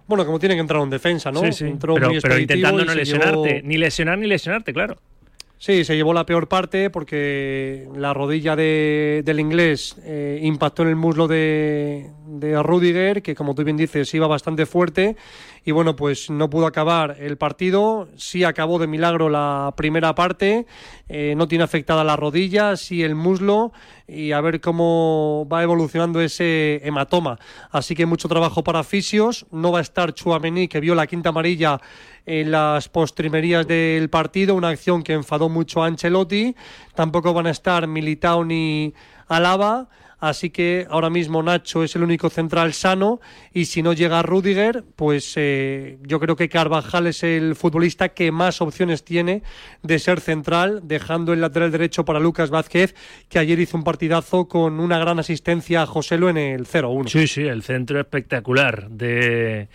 [0.08, 1.40] Bueno, como tiene que entrar un defensa, ¿no?
[1.40, 4.98] Sí, sí, Entró pero, muy pero intentando no lesionarte, ni lesionar ni lesionarte, claro.
[5.58, 10.88] Sí, se llevó la peor parte porque la rodilla de- del inglés eh, impactó en
[10.90, 15.16] el muslo de, de Rudiger, que como tú bien dices iba bastante fuerte
[15.66, 20.64] y bueno, pues no pudo acabar el partido, sí acabó de milagro la primera parte,
[21.08, 23.72] eh, no tiene afectada la rodilla, sí el muslo.
[24.06, 27.40] Y a ver cómo va evolucionando ese hematoma.
[27.72, 31.30] Así que mucho trabajo para fisios, no va a estar Chuamení que vio la quinta
[31.30, 31.80] amarilla
[32.24, 36.54] en las postrimerías del partido, una acción que enfadó mucho a Ancelotti.
[36.94, 38.94] Tampoco van a estar Militao ni
[39.26, 39.88] Alaba,
[40.18, 43.20] así que ahora mismo Nacho es el único central sano
[43.52, 48.32] y si no llega Rudiger, pues eh, yo creo que Carvajal es el futbolista que
[48.32, 49.42] más opciones tiene
[49.82, 52.94] de ser central, dejando el lateral derecho para Lucas Vázquez,
[53.28, 57.08] que ayer hizo un partidazo con una gran asistencia a Joselo en el 0-1.
[57.08, 59.68] Sí, sí, el centro espectacular de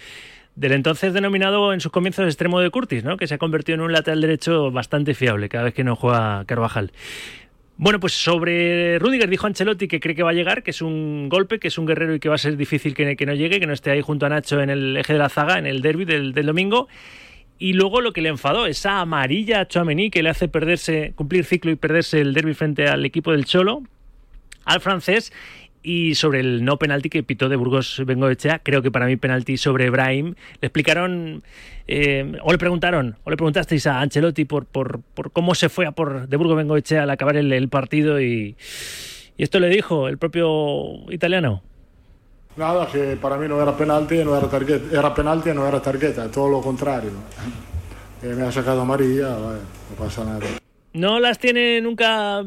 [0.55, 3.17] del entonces denominado en sus comienzos extremo de Curtis, ¿no?
[3.17, 6.43] que se ha convertido en un lateral derecho bastante fiable cada vez que no juega
[6.45, 6.91] Carvajal.
[7.82, 11.29] Bueno, pues sobre Rudiger dijo Ancelotti que cree que va a llegar, que es un
[11.29, 13.65] golpe, que es un guerrero y que va a ser difícil que, no llegue, que
[13.65, 16.05] no esté ahí junto a Nacho en el eje de la zaga, en el derby
[16.05, 16.88] del, del domingo.
[17.57, 21.43] Y luego lo que le enfadó, esa amarilla a Chouameni que le hace perderse, cumplir
[21.43, 23.82] ciclo y perderse el derby frente al equipo del Cholo,
[24.63, 25.34] al francés.
[25.84, 29.57] Y sobre el no penalti que pitó de Burgos Bengoechea, creo que para mí penalti
[29.57, 30.36] sobre Brahim.
[30.61, 31.43] Le explicaron,
[31.88, 35.88] eh, o le preguntaron, o le preguntasteis a Ancelotti por, por, por cómo se fue
[35.88, 38.55] a por de Burgos Bengoechea al acabar el, el partido y,
[39.38, 41.63] y esto le dijo el propio italiano.
[42.57, 44.99] Nada, que para mí no era penalti no era tarjeta.
[44.99, 47.11] Era penalti no era tarjeta, todo lo contrario.
[48.21, 49.59] Eh, me ha sacado amarilla, vale,
[49.89, 50.41] no pasa nada.
[50.93, 52.43] No las tiene nunca,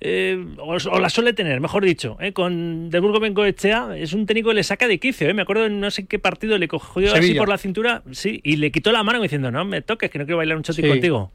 [0.00, 2.16] eh, o, o las suele tener, mejor dicho.
[2.20, 5.28] eh, Con De Burgo Bengoechea es un técnico que le saca de quicio.
[5.28, 8.40] eh, Me acuerdo en no sé qué partido le cogió así por la cintura, sí,
[8.44, 10.82] y le quitó la mano diciendo, no me toques, que no quiero bailar un choti
[10.82, 10.88] Sí.
[10.88, 11.32] contigo.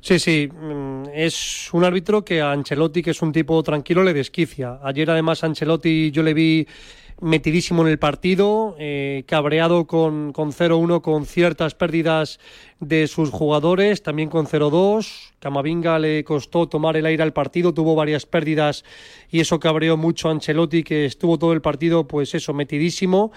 [0.00, 4.12] Sí, sí, mm, es un árbitro que a Ancelotti, que es un tipo tranquilo, le
[4.12, 4.80] desquicia.
[4.82, 6.66] Ayer además Ancelotti yo le vi
[7.20, 12.40] metidísimo en el partido, eh, cabreado con, con 0-1, con ciertas pérdidas
[12.82, 15.30] de sus jugadores, también con 0-2.
[15.38, 18.84] Camavinga le costó tomar el aire al partido, tuvo varias pérdidas
[19.30, 23.30] y eso cabreó mucho a Ancelotti, que estuvo todo el partido, pues eso, metidísimo,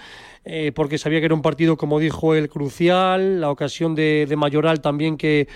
[0.44, 3.40] eh, porque sabía que era un partido, como dijo él, crucial.
[3.40, 5.46] La ocasión de, de Mayoral también que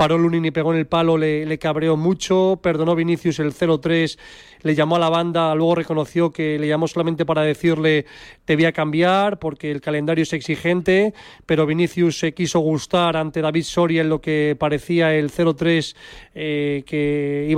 [0.00, 4.18] paró Lunin y pegó en el palo, le, le cabreó mucho, perdonó Vinicius el 0-3,
[4.62, 8.06] le llamó a la banda, luego reconoció que le llamó solamente para decirle
[8.46, 11.12] te voy a cambiar porque el calendario es exigente,
[11.44, 15.94] pero Vinicius se quiso gustar ante David Soria en lo que parecía el 0-3
[16.34, 17.48] eh, que iba